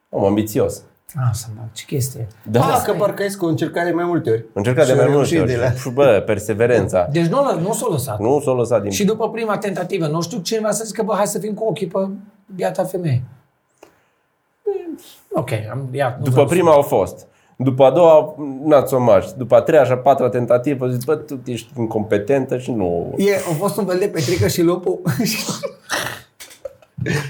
[0.08, 0.82] Om ambițios.
[1.16, 2.26] Ah, să mă, ce chestie.
[2.50, 4.44] Da, Ah, că Barcaescu a încercat de mai multe ori.
[4.52, 5.48] Încercat de Și a mai multe reușit ori.
[5.50, 7.08] de la- Și, Bă, perseverența.
[7.12, 8.18] Deci nu, l- nu s-a lăsat.
[8.18, 8.90] Nu s-a lăsat din...
[8.90, 11.86] Și după prima tentativă, nu știu cineva să zică, bă, hai să fim cu ochii
[11.86, 12.08] pe
[12.54, 13.22] biata femeie.
[15.32, 17.26] Ok, am, ia, nu După vreau să- prima au fost.
[17.56, 19.26] După a doua, n-ați o marș.
[19.36, 23.14] După a treia și a patra tentativă, zic, bă, tu ești incompetentă și nu...
[23.16, 25.00] E, a fost un fel de Petrică și lupul.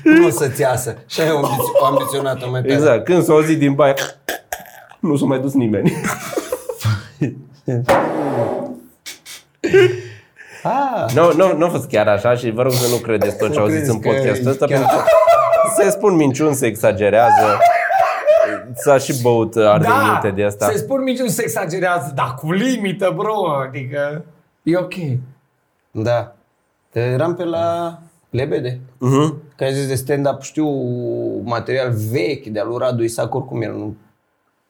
[0.03, 0.97] Nu o să-ți iasă.
[1.07, 2.73] Și ai o ambiț- o ambiționată metodă.
[2.73, 3.05] Exact.
[3.05, 3.95] Când s-a auzit din baie,
[5.01, 5.93] nu s-a mai dus nimeni.
[10.63, 13.51] Ah, Nu, nu, nu a fost chiar așa și vă rog să nu credeți tot
[13.53, 16.67] ce Nu auziți în credeți că podcastul ăsta, chiar- pentru că se spun minciuni, se
[16.67, 17.59] exagerează.
[18.75, 20.67] S-a și băut ardenite de asta.
[20.67, 23.35] Da, se spun mici, nu se exagerează, dar cu limită, bro,
[23.67, 24.25] adică
[24.63, 24.93] e ok.
[25.91, 26.33] da.
[26.93, 27.99] Eram pe la
[28.31, 28.81] Lebede.
[28.81, 29.35] Uh-huh.
[29.57, 30.69] Că ai zis de stand-up, știu
[31.43, 33.97] material vechi de-al lui Radu Isac, oricum el nu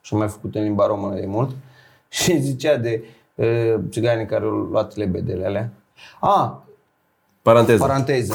[0.01, 1.51] și-a mai făcut în limba română de mult.
[2.09, 5.71] Și zicea de uh, țiganii care au luat lebedele alea.
[6.21, 6.65] A,
[7.43, 7.79] Paranteză.
[7.79, 8.35] paranteză.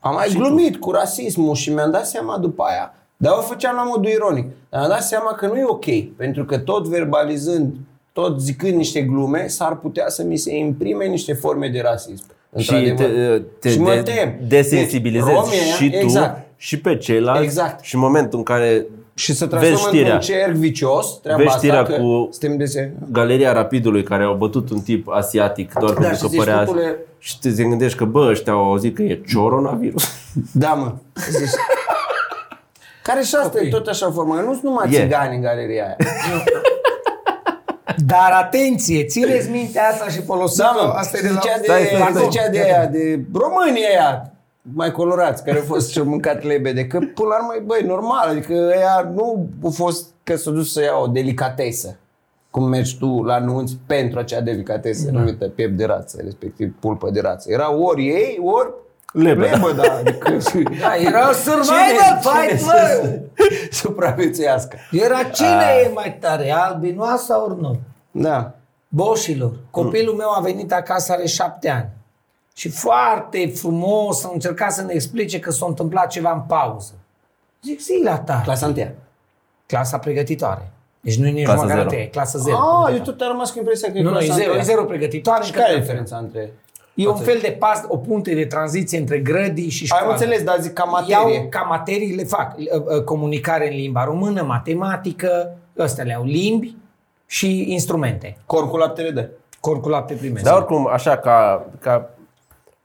[0.00, 2.94] Am mai glumit cu rasismul și mi-am dat seama după aia.
[3.16, 4.44] Dar o făceam la modul ironic.
[4.68, 6.14] Dar mi-am dat seama că nu e ok.
[6.16, 7.74] Pentru că tot verbalizând
[8.12, 12.24] tot zicând niște glume, s-ar putea să mi se imprime niște forme de rasism.
[12.58, 13.42] Și te, Într-adevăr.
[13.60, 14.34] te și mă de- tem.
[14.48, 16.46] desensibilizezi Deci, romii și tu exact.
[16.56, 17.84] și pe ceilalți Exact.
[17.84, 20.14] și în momentul în care Și să vezi transformă știrea.
[20.14, 24.34] într-un cerc vicios, treaba Vezi asta, știrea că cu- suntem de Galeria Rapidului care au
[24.34, 27.98] bătut un tip asiatic doar Da, pentru și că zici, părea tupule- și te gândești
[27.98, 30.04] că bă, ăștia au auzit că e coronavirus.
[30.52, 30.92] Da, mă.
[31.30, 31.48] Zici.
[33.02, 34.34] Care și asta e tot așa formă.
[34.34, 35.00] Nu sunt numai E.
[35.02, 35.96] țigani în galeria aia.
[38.06, 40.92] Dar atenție, țineți minte asta și folosiți Da, mă.
[40.96, 41.40] Asta e de la...
[41.40, 42.22] zicea de, Stai, stai, stai.
[42.30, 44.30] zicea de aia, de românii aia
[44.74, 46.86] mai colorați, care au fost și-au mâncat lebede.
[46.86, 48.28] Că până la urmă, băi, normal.
[48.28, 51.96] Adică ea nu a fost că s-a dus să ia o delicatesă.
[52.50, 55.18] Cum mergi tu la nunți pentru acea delicatesă Da.
[55.18, 57.52] numită piept de rață, respectiv pulpă de rață.
[57.52, 58.70] Era ori ei, ori
[59.12, 59.56] Lebăda.
[59.56, 59.92] lebăda.
[59.96, 60.36] Adică
[60.80, 62.72] Da, era survival fight, cine mă!
[62.72, 63.18] să
[63.82, 64.76] supraviețuiască.
[64.90, 67.78] Era cine e mai tare, albinoasa ori nu?
[68.10, 68.52] Da.
[68.88, 71.88] Boșilor, copilul meu a venit acasă, are șapte ani.
[72.54, 76.92] Și foarte frumos a încercat să ne explice că s-a întâmplat ceva în pauză.
[77.62, 78.40] Zic, zi la ta.
[78.44, 78.92] Clasa întâia.
[79.66, 80.70] Clasa pregătitoare.
[81.00, 81.86] Deci nu e nici Clasa măcar zero.
[81.88, 82.56] a treia, e clasa 0.
[82.56, 84.58] Ah, eu tot am rămas cu impresia că e nu, nu, e clasa 0, e
[84.58, 84.74] întâia.
[84.74, 85.44] 0 pregătitoare.
[85.44, 86.02] Și încă care e trebuie.
[86.02, 86.52] diferența între...
[86.96, 90.04] E un fel de pas, o punte de tranziție între grădii și școală.
[90.04, 91.34] Am înțeles, dar zic ca materie.
[91.34, 92.64] Iau ca materii, le fac uh,
[92.96, 96.76] uh, comunicare în limba română, matematică, ăstea le au limbi
[97.26, 98.36] și instrumente.
[98.46, 99.30] Corp cu laptele de.
[99.60, 100.44] Corp cu lapte primesc.
[100.44, 102.10] Dar oricum, așa ca, ca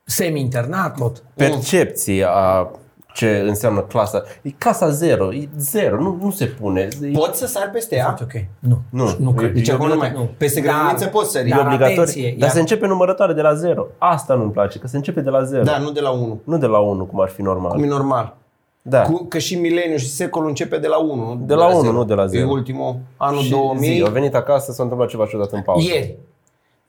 [0.04, 1.24] Semi-internat, tot.
[1.34, 2.70] percepție a
[3.14, 6.88] ce înseamnă clasa, e clasa zero, e zero, nu, nu se pune.
[7.02, 8.16] E, Poți să sari peste ea?
[8.22, 8.32] Ok.
[8.60, 8.80] Nu.
[8.90, 9.16] Nu.
[9.20, 9.54] Nu cred.
[9.54, 10.12] Deci E acum nu mai...
[10.16, 10.30] Nu.
[10.38, 11.48] Peste Dar- grădiniță poți sări.
[11.50, 12.02] e Dar obligatoriu.
[12.02, 13.88] atenție, dar ia- se începe numărătoare de la zero.
[13.98, 15.64] Asta nu-mi place, că se începe de la zero.
[15.64, 16.40] Da, nu de la 1.
[16.44, 17.72] Nu de la 1, cum ar fi normal.
[17.72, 18.36] Cum e normal.
[18.82, 19.02] da.
[19.02, 21.16] Cu, că și mileniu și secolul începe de la 1.
[21.16, 21.94] Nu De la 1, zero.
[21.94, 22.48] nu de la zero.
[22.48, 23.94] E ultimul, anul Și 2000.
[23.96, 25.88] Zi, a venit acasă, s-a întâmplat ceva ciudat în pauză.
[25.94, 26.16] Ieri.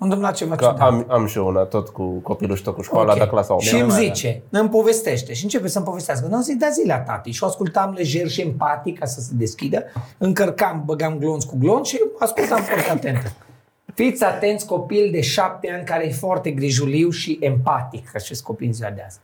[0.03, 0.81] M-a întâmplat ceva Că ciudat.
[0.81, 3.19] am, am și eu una, tot cu copilul și tot cu școala, Ok.
[3.19, 3.63] dar clasa 8.
[3.63, 6.27] Și îmi zice, îmi povestește și începe să-mi povestească.
[6.27, 7.31] Nu zic, da zi la tati.
[7.31, 9.85] Și o ascultam lejer și empatic ca să se deschidă.
[10.19, 13.35] Încărcam, băgam glonț cu glonț și ascultam foarte atent.
[13.95, 18.67] Fiți atenți copil de șapte ani care e foarte grijuliu și empatic, ca și copii
[18.67, 19.19] în ziua de azi.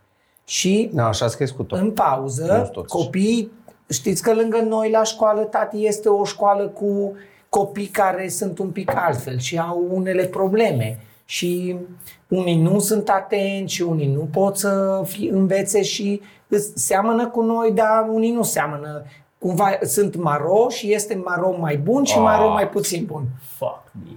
[0.44, 1.78] Și Da, așa ați crescut tot.
[1.78, 2.92] în Nu pauză, sunt toți.
[2.94, 3.52] copiii,
[3.88, 7.12] știți că lângă noi la școală, tati, este o școală cu
[7.48, 10.98] copii care sunt un pic altfel și au unele probleme.
[11.24, 11.76] Și
[12.28, 17.40] unii nu sunt atenți și unii nu pot să fi, învețe și îs- seamănă cu
[17.42, 19.02] noi, dar unii nu seamănă.
[19.38, 22.22] Cumva sunt maro și este maro mai bun și Ah.
[22.22, 23.22] maro mai puțin bun.
[23.58, 24.10] Fuck me.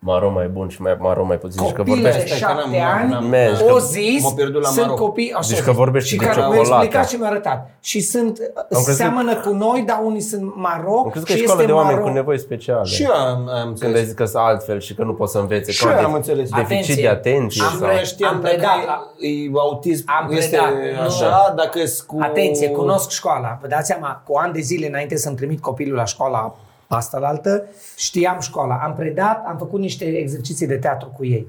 [0.00, 1.66] Maro mai bun și mai, maro mai puțin.
[1.66, 2.20] Și că Copilul vorbește...
[2.22, 4.80] de Stai că șapte n-am- ani n-am- Man, o că zis, m-a pierdut la sunt
[4.86, 4.98] Maroc.
[4.98, 5.32] copii...
[5.32, 6.70] Așa, Deci că vorbește și de care mi-a ciocolată.
[6.84, 7.70] explicat și mi-a arătat.
[7.80, 11.42] Și sunt, crezut- seamănă cu noi, dar unii sunt maro Am crezut că și e
[11.42, 12.08] școală este de oameni maro.
[12.08, 12.84] cu nevoi speciale.
[12.84, 14.04] Și eu am, am Când ai înțeles.
[14.04, 15.70] zis că sunt altfel și că nu pot să învețe.
[15.72, 16.48] Și că eu au am de- înțeles.
[16.50, 17.02] Deficit Atenție.
[17.02, 17.62] de atenție.
[17.62, 17.86] Am sau...
[17.88, 21.06] pre- Nu știam am dacă predat e- la- e autism, Am este predat, nu.
[21.06, 22.16] așa, dacă e cu...
[22.20, 23.58] Atenție, cunosc școala.
[23.60, 26.54] Vă dați seama, cu ani de zile înainte să-mi trimit copilul la școala
[26.96, 27.64] asta la altă,
[27.96, 28.74] știam școala.
[28.74, 31.46] Am predat, am făcut niște exerciții de teatru cu ei.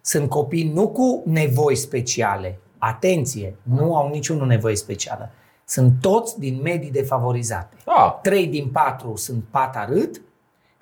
[0.00, 2.58] Sunt copii nu cu nevoi speciale.
[2.78, 5.30] Atenție, nu au niciunul nevoie specială.
[5.64, 7.76] Sunt toți din medii defavorizate.
[7.84, 8.18] Ah.
[8.22, 10.20] Trei din patru sunt patarât,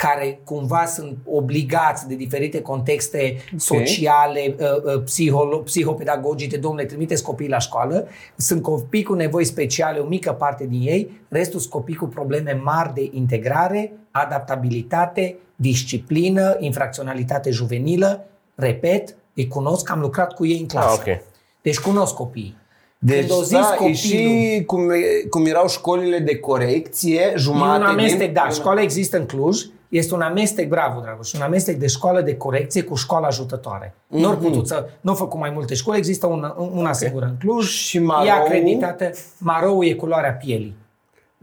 [0.08, 7.48] care cumva sunt obligați de diferite contexte sociale, uh, uh, psiholo- psihopedagogice, domnule, trimiteți copiii
[7.48, 11.94] la școală, sunt copii cu nevoi speciale, o mică parte din ei, restul sunt copii
[11.94, 20.46] cu probleme mari de integrare, adaptabilitate, disciplină, infracționalitate juvenilă, repet, îi cunosc, am lucrat cu
[20.46, 21.02] ei în clasă.
[21.06, 21.22] Ah, ok.
[21.62, 22.56] Deci cunosc copiii.
[22.98, 27.20] Deci, Când o zis da, e copilul, și cum, e- cum erau școlile de corecție,
[27.20, 28.32] E jumate un amestec, din...
[28.32, 32.36] da, școala există în Cluj, este un amestec, bravo, Dragoș, un amestec de școală de
[32.36, 33.88] corecție cu școală ajutătoare.
[33.88, 34.18] Mm-hmm.
[34.20, 36.94] Nu au putut să, nu au făcut mai multe școli, există una, una okay.
[36.94, 38.30] singură în Cluj, Și e marou?
[38.30, 40.76] acreditată, marou e culoarea pielii.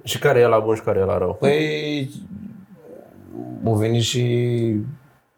[0.03, 1.38] Și care e la bun și care e la rău?
[1.39, 2.10] Păi,
[3.65, 4.75] au venit și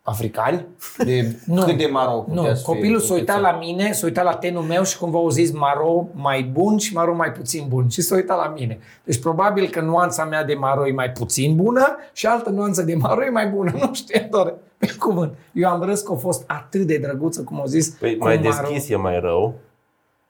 [0.09, 0.65] africani?
[0.97, 1.63] De Nu.
[1.63, 4.23] cât de maro Nu, putea să fie copilul s-a uitat putea la mine, s-a uitat
[4.23, 7.89] la tenul meu și cumva au zis maro mai bun și maro mai puțin bun.
[7.89, 8.79] Și s-a uitat la mine.
[9.03, 12.95] Deci probabil că nuanța mea de maro e mai puțin bună și altă nuanță de
[12.95, 13.71] maro e mai bună.
[13.81, 15.33] Nu știu, doar pe cuvânt.
[15.53, 17.89] Eu am râs că a fost atât de drăguță, cum au zis.
[17.89, 18.49] Păi cu mai maro.
[18.67, 19.53] deschis e mai rău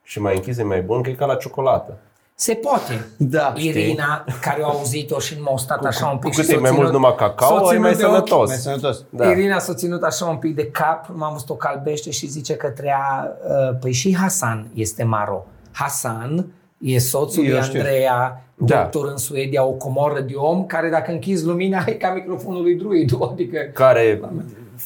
[0.03, 1.97] și mai închis e mai bun, că e ca la ciocolată.
[2.41, 3.06] Se poate.
[3.17, 6.54] Da, Irina, care a auzit-o și m-a stat așa un pic Cu cât și e
[6.54, 8.12] s-a mai ținut- mult numai cacao, s-a e ținut mai de ochi.
[8.12, 8.47] sănătos.
[8.47, 9.03] Mai sănătos.
[9.09, 9.30] Da.
[9.30, 12.68] Irina s-a ținut așa un pic de cap, m-am văzut o calbește și zice că
[12.68, 15.45] treia, uh, păi și Hasan este maro.
[15.72, 16.45] Hasan
[16.78, 17.80] e soțul Eu lui știu.
[17.80, 18.76] Andreea, Da.
[18.82, 22.76] doctor în Suedia, o comoră de om, care dacă închizi lumina e ca microfonul lui
[22.76, 24.22] druid, adică Care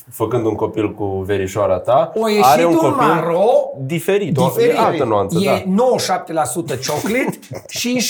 [0.09, 3.43] făcând un copil cu verișoara ta, O ieșit are un un copil maro
[3.85, 4.77] diferit, diferit.
[4.77, 5.85] o altă nuanță, e da.
[6.75, 7.39] 97% cioclit
[7.79, 8.01] și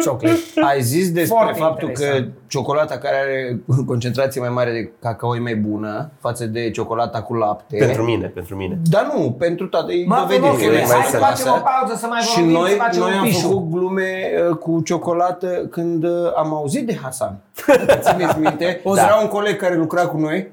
[0.02, 0.36] cioclit.
[0.68, 2.24] Ai zis despre Foarte faptul interesant.
[2.24, 7.22] că ciocolata care are concentrație mai mare de cacao e mai bună față de ciocolata
[7.22, 7.76] cu lapte.
[7.76, 8.78] Pentru mine, pentru mine.
[8.90, 10.42] Dar nu, pentru toate e Mă, dovedit.
[10.44, 11.28] frumos, că e mai hai să sănătos.
[11.28, 13.40] facem o pauză să mai Și vorbim, noi, să facem noi un am pișu.
[13.48, 17.38] făcut glume uh, cu ciocolată când uh, am auzit de Hasan.
[18.10, 18.80] Țineți minte?
[18.94, 19.02] Da.
[19.02, 20.48] Era un coleg care lucra cu noi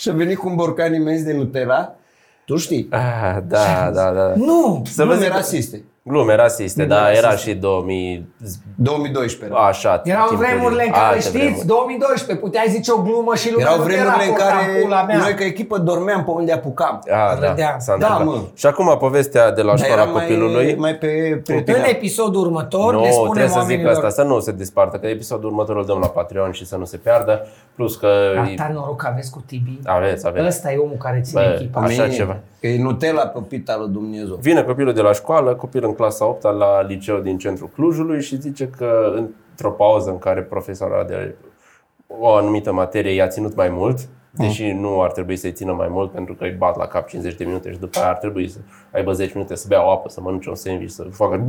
[0.00, 1.94] și a venit cu un borcan imens de Nutella.
[2.44, 2.88] Tu știi?
[2.90, 4.32] Ah, da, da, da.
[4.36, 4.82] Nu!
[4.86, 5.84] Să vă Glume zic, rasiste.
[6.02, 7.50] Glume rasiste, Glume da, era rasiste.
[7.50, 8.28] și 2000,
[8.74, 9.66] 2012 era.
[9.68, 11.66] așa, Erau timpuri, vremurile în care, alte știți, vremuri.
[11.66, 15.02] 2012, puteai zice o glumă și lumea Erau nu te vremurile în raporta care pula
[15.02, 15.16] mea.
[15.18, 17.00] noi ca echipă dormeam pe unde apucam.
[17.04, 17.74] Ah, da, Râdeam.
[17.78, 18.36] s-a Da, întâmplat.
[18.40, 18.42] mă.
[18.54, 20.74] Și acum povestea de la Dar școala era mai, copilului.
[20.78, 21.84] mai pe În prietenia.
[21.88, 25.06] episodul următor Nu, le spunem trebuie să zic oamenilor asta, să nu se dispartă, că
[25.06, 27.46] episodul următor îl dăm la Patreon și să nu se piardă.
[27.74, 28.08] Plus că
[28.44, 29.78] Atâta noroc aveți cu Tibi.
[29.84, 30.46] aveți, aveți.
[30.46, 31.80] Ăsta e omul care ține Bă, echipa.
[31.80, 32.72] așa Mie, ceva.
[32.72, 34.34] E Nutella pe pita lui Dumnezeu.
[34.34, 38.40] Vine copilul de la școală, copil în clasa 8 la liceu din centrul Clujului și
[38.40, 41.34] zice că într-o pauză în care profesora de
[42.06, 46.12] o anumită materie i-a ținut mai mult, deși nu ar trebui să-i țină mai mult
[46.12, 48.58] pentru că îi bat la cap 50 de minute și după aia ar trebui să
[48.92, 51.36] aibă 10 minute să bea o apă, să mănânce un sandwich, să facă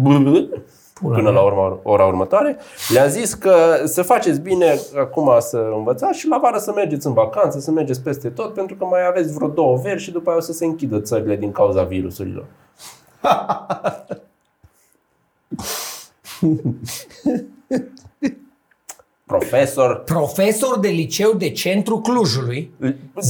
[1.02, 2.58] până la urma, ora următoare.
[2.94, 7.14] Le-a zis că să faceți bine acum să învățați și la vară să mergeți în
[7.14, 10.38] vacanță, să mergeți peste tot, pentru că mai aveți vreo două veri și după aia
[10.38, 12.46] o să se închidă țările din cauza virusurilor.
[19.38, 22.72] Profesor, Profesor de liceu de centru Clujului,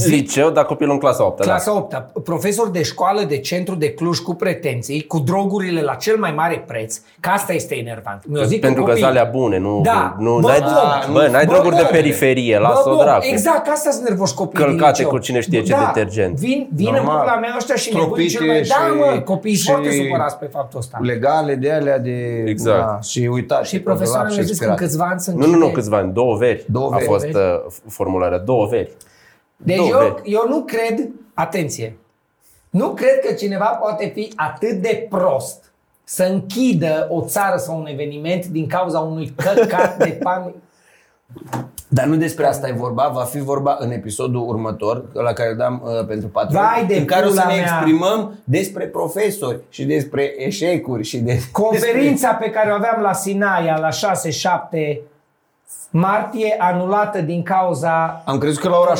[0.06, 4.18] liceu, dar copilul în clasa 8 clasa 8 profesor de școală de centru de Cluj
[4.18, 8.22] cu pretenții, cu drogurile la cel mai mare preț, că asta este enervant.
[8.26, 8.46] Mi-o da.
[8.46, 10.16] zic Pentru că copii, sunt alea bune, nu, Da.
[10.18, 13.26] nu Bă, n-ai, bă, bă, n-ai bă, droguri de bă, periferie, Bă, lasă-o bă, dracu.
[13.30, 15.08] Exact, asta sunt nervoși copiii din Călcate liceu.
[15.10, 16.38] cu cine știe ce da, detergent.
[16.38, 17.18] Vin, vin în Normal.
[17.20, 18.64] pula mea ăștia și nebuni cel mai...
[18.64, 20.98] Stropite Da, și- mă, copiii și- sunt foarte supărați pe faptul ăsta.
[21.02, 22.44] Legale de alea de...
[22.46, 22.78] Exact.
[22.78, 23.68] Da, și uitați.
[23.68, 26.36] Și profesorul mi-a zis că în câțiva ani sunt Nu, nu, nu, câțiva ani, două
[26.36, 27.04] veri Două a veri.
[27.08, 28.90] fost uh, formularea, două veri.
[29.56, 30.32] Deci Două eu, veri.
[30.32, 31.96] eu nu cred, atenție,
[32.70, 35.72] nu cred că cineva poate fi atât de prost
[36.04, 40.52] să închidă o țară sau un eveniment din cauza unui căcat de pan.
[41.88, 45.56] Dar nu despre asta e vorba, va fi vorba în episodul următor, la care îl
[45.56, 47.62] dam uh, pentru Patreon, Vai de în care o să pula ne mea.
[47.62, 51.38] exprimăm despre profesori și despre eșecuri și de...
[51.52, 53.92] Conferința pe care o aveam la Sinaia la 6-7
[55.90, 58.22] martie anulată din cauza...
[58.24, 58.96] Am crezut că la ora 6-7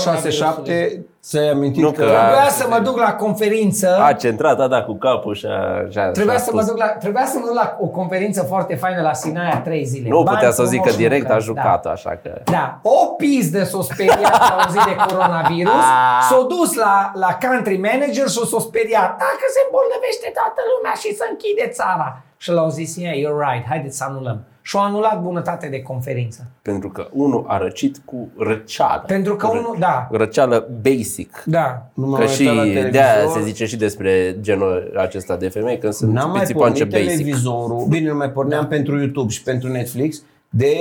[1.23, 1.97] ți-ai amintit Nu, că...
[1.97, 3.99] că- Trebuia să mă duc la conferință.
[4.03, 6.61] A centrat, a dat cu capul și a, și a Trebuia și a să, mă
[6.61, 6.71] spus.
[6.73, 10.09] duc la, trebuia să mă duc la o conferință foarte faină la Sinaia trei zile.
[10.09, 12.31] Nu Bani putea să o zică frumoși direct, a mâncați, jucat așa că...
[12.45, 15.85] Da, o pizdă s-o speriat la o zi de coronavirus,
[16.31, 19.11] s-o dus la, la country manager și s-o speriat.
[19.27, 22.09] Dacă se îmbolnăvește toată lumea și să închide țara.
[22.37, 24.39] Și l-au zis, yeah, you're right, haideți să anulăm.
[24.63, 26.47] Și au anulat bunătate de conferință.
[26.63, 29.05] Pentru că unul a răcit cu răceală.
[29.07, 31.43] Pentru că unul, da, Răceală basic.
[31.47, 31.91] da.
[31.95, 33.03] Nu m-am Că uitat și la de televizor.
[33.03, 37.05] aia se zice și despre genul acesta de femei, când sunt N-am mai pițipoance pornit
[37.07, 37.19] basic.
[37.25, 40.77] televizorul, bine, nu mai porneam pentru YouTube și pentru Netflix, de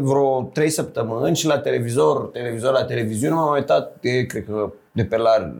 [0.00, 5.04] vreo 3 săptămâni și la televizor, televizor la televiziune, m-am uitat, de, cred că de
[5.04, 5.52] pe la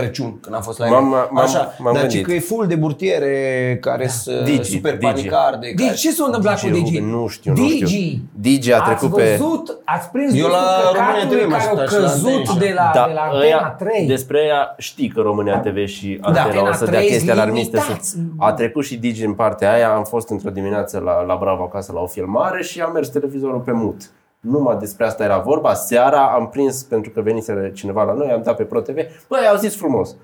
[0.00, 1.26] Crăciun, când am fost la M-am- ele.
[1.30, 2.26] m-am- Așa, m-am dar ci gândit.
[2.26, 5.06] că e full de burtiere care sunt Digi, super Digi.
[5.12, 5.66] panicarde.
[5.70, 5.94] Digi, care...
[5.96, 6.98] ce s-a întâmplat cu Digi?
[6.98, 7.84] Nu știu, nu Digi.
[7.94, 8.18] știu.
[8.40, 9.36] Digi a trecut ați pe...
[9.38, 12.08] văzut, ați prins Eu la gustul România căcatului TV m-aș care au uita și la
[12.10, 12.58] căzut Antena.
[12.58, 14.06] de la, de la Antena ăia, 3.
[14.06, 17.76] Despre ea știi că România TV și Antena Antena o să dea 3 chestii alarmiste.
[17.76, 18.10] limitați.
[18.10, 18.16] Să...
[18.36, 21.92] A trecut și Digi în partea aia, am fost într-o dimineață la, la Bravo acasă
[21.94, 24.10] la o filmare și am mers televizorul pe mut.
[24.50, 25.74] Numai despre asta era vorba.
[25.74, 28.94] Seara am prins, pentru că venise cineva la noi, am dat pe Pro TV.
[29.28, 30.16] Băi, au zis frumos.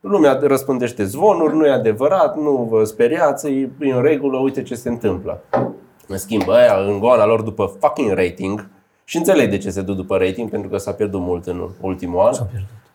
[0.00, 4.74] Lumea răspândește zvonuri, nu e adevărat, nu vă speriați, e e în regulă, uite ce
[4.74, 5.42] se întâmplă.
[6.06, 8.68] În schimb, aia în goala lor după fucking rating,
[9.04, 12.20] și înțeleg de ce se duc după rating, pentru că s-a pierdut mult în ultimul
[12.20, 12.32] an.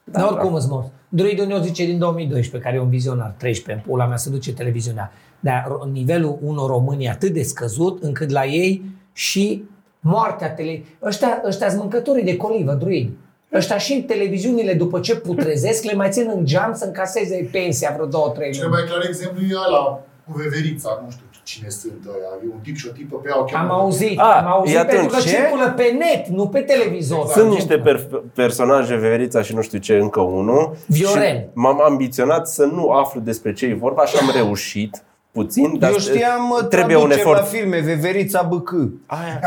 [0.03, 0.91] Da, Dar oricum îți mort.
[1.09, 4.53] Druidul ne zice din 2012, care e un vizionar, 13, în pula mea, să duce
[4.53, 5.11] televiziunea.
[5.39, 8.81] Dar ro- nivelul unor români e atât de scăzut, încât la ei
[9.13, 9.63] și
[10.12, 10.84] moartea tele...
[11.03, 13.10] Ăștia, ăștia sunt mâncătorii de colivă, druid.
[13.53, 17.91] Ăștia și în televiziunile, după ce putrezesc, le mai țin în geam să încaseze pensia
[17.95, 18.74] vreo două, trei Cel luni.
[18.76, 22.30] mai clar exemplu e ăla cu veverița, nu știu cine sunt ăia.
[22.43, 23.74] E un tip și o tipă pe ea o cheamă.
[23.74, 25.28] Am auzit, A, am auzit e pentru atunci, că ce?
[25.30, 27.28] circulă pe net, nu pe televizor.
[27.28, 30.76] Sunt niște per- personaje, Veverița și nu știu ce, încă unul.
[30.88, 31.36] Vioren.
[31.39, 35.03] Și m-am ambiționat să nu aflu despre ce e vorba și am reușit
[35.36, 37.39] puțin, dar Eu știam mă, trebuie un traduceri efort.
[37.39, 38.69] la filme, Veverița BC.
[39.05, 39.39] Aia,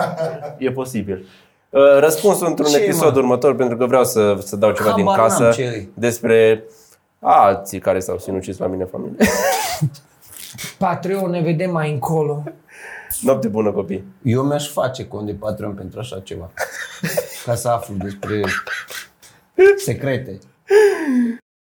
[0.59, 1.27] e posibil.
[1.71, 3.19] Uh, Răspunsul într-un Ce, episod mă?
[3.19, 5.89] următor, pentru că vreau să, să dau ceva din Habar n-am casă ce e.
[5.95, 6.65] despre
[7.21, 9.17] alții care s-au sinucis la mine în familie.
[10.79, 12.43] Patreon, ne vedem mai încolo.
[13.21, 14.05] Noapte bună, copii!
[14.23, 16.51] Eu mi-aș face cont de Patreon pentru așa ceva.
[17.45, 18.41] Ca să aflu despre
[19.77, 20.39] secrete.